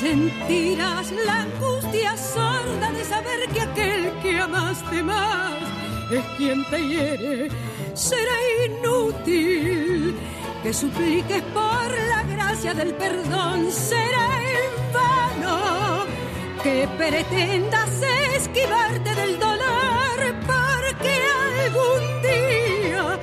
sentirás 0.00 1.12
la 1.24 1.42
angustia 1.42 2.16
sorda 2.16 2.92
de 2.92 3.04
saber 3.04 3.48
que 3.52 3.60
aquel 3.60 4.12
que 4.22 4.38
amaste 4.38 5.02
más 5.02 5.68
es 6.10 6.24
quien 6.36 6.64
te 6.70 6.88
hiere. 6.88 7.48
Será 7.98 8.38
inútil 8.64 10.16
que 10.62 10.72
supliques 10.72 11.42
por 11.52 11.90
la 12.12 12.22
gracia 12.22 12.72
del 12.72 12.94
perdón. 12.94 13.72
Será 13.72 14.26
en 14.40 14.68
que 16.62 16.88
pretendas 16.96 17.90
esquivarte 18.36 19.14
del 19.16 19.38
dolor, 19.40 20.18
porque 20.46 21.12
algún 21.64 22.22
día, 22.22 23.18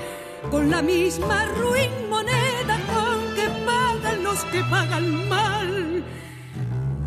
con 0.51 0.69
la 0.69 0.81
misma 0.81 1.45
ruin 1.57 1.91
moneda 2.09 2.77
con 2.93 3.35
que 3.35 3.47
pagan 3.65 4.23
los 4.23 4.43
que 4.45 4.61
pagan 4.63 5.29
mal, 5.29 6.03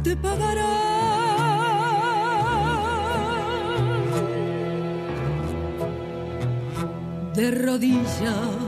te 0.02 0.16
pagarán. 0.16 1.27
De 7.38 7.52
rodillas 7.52 8.67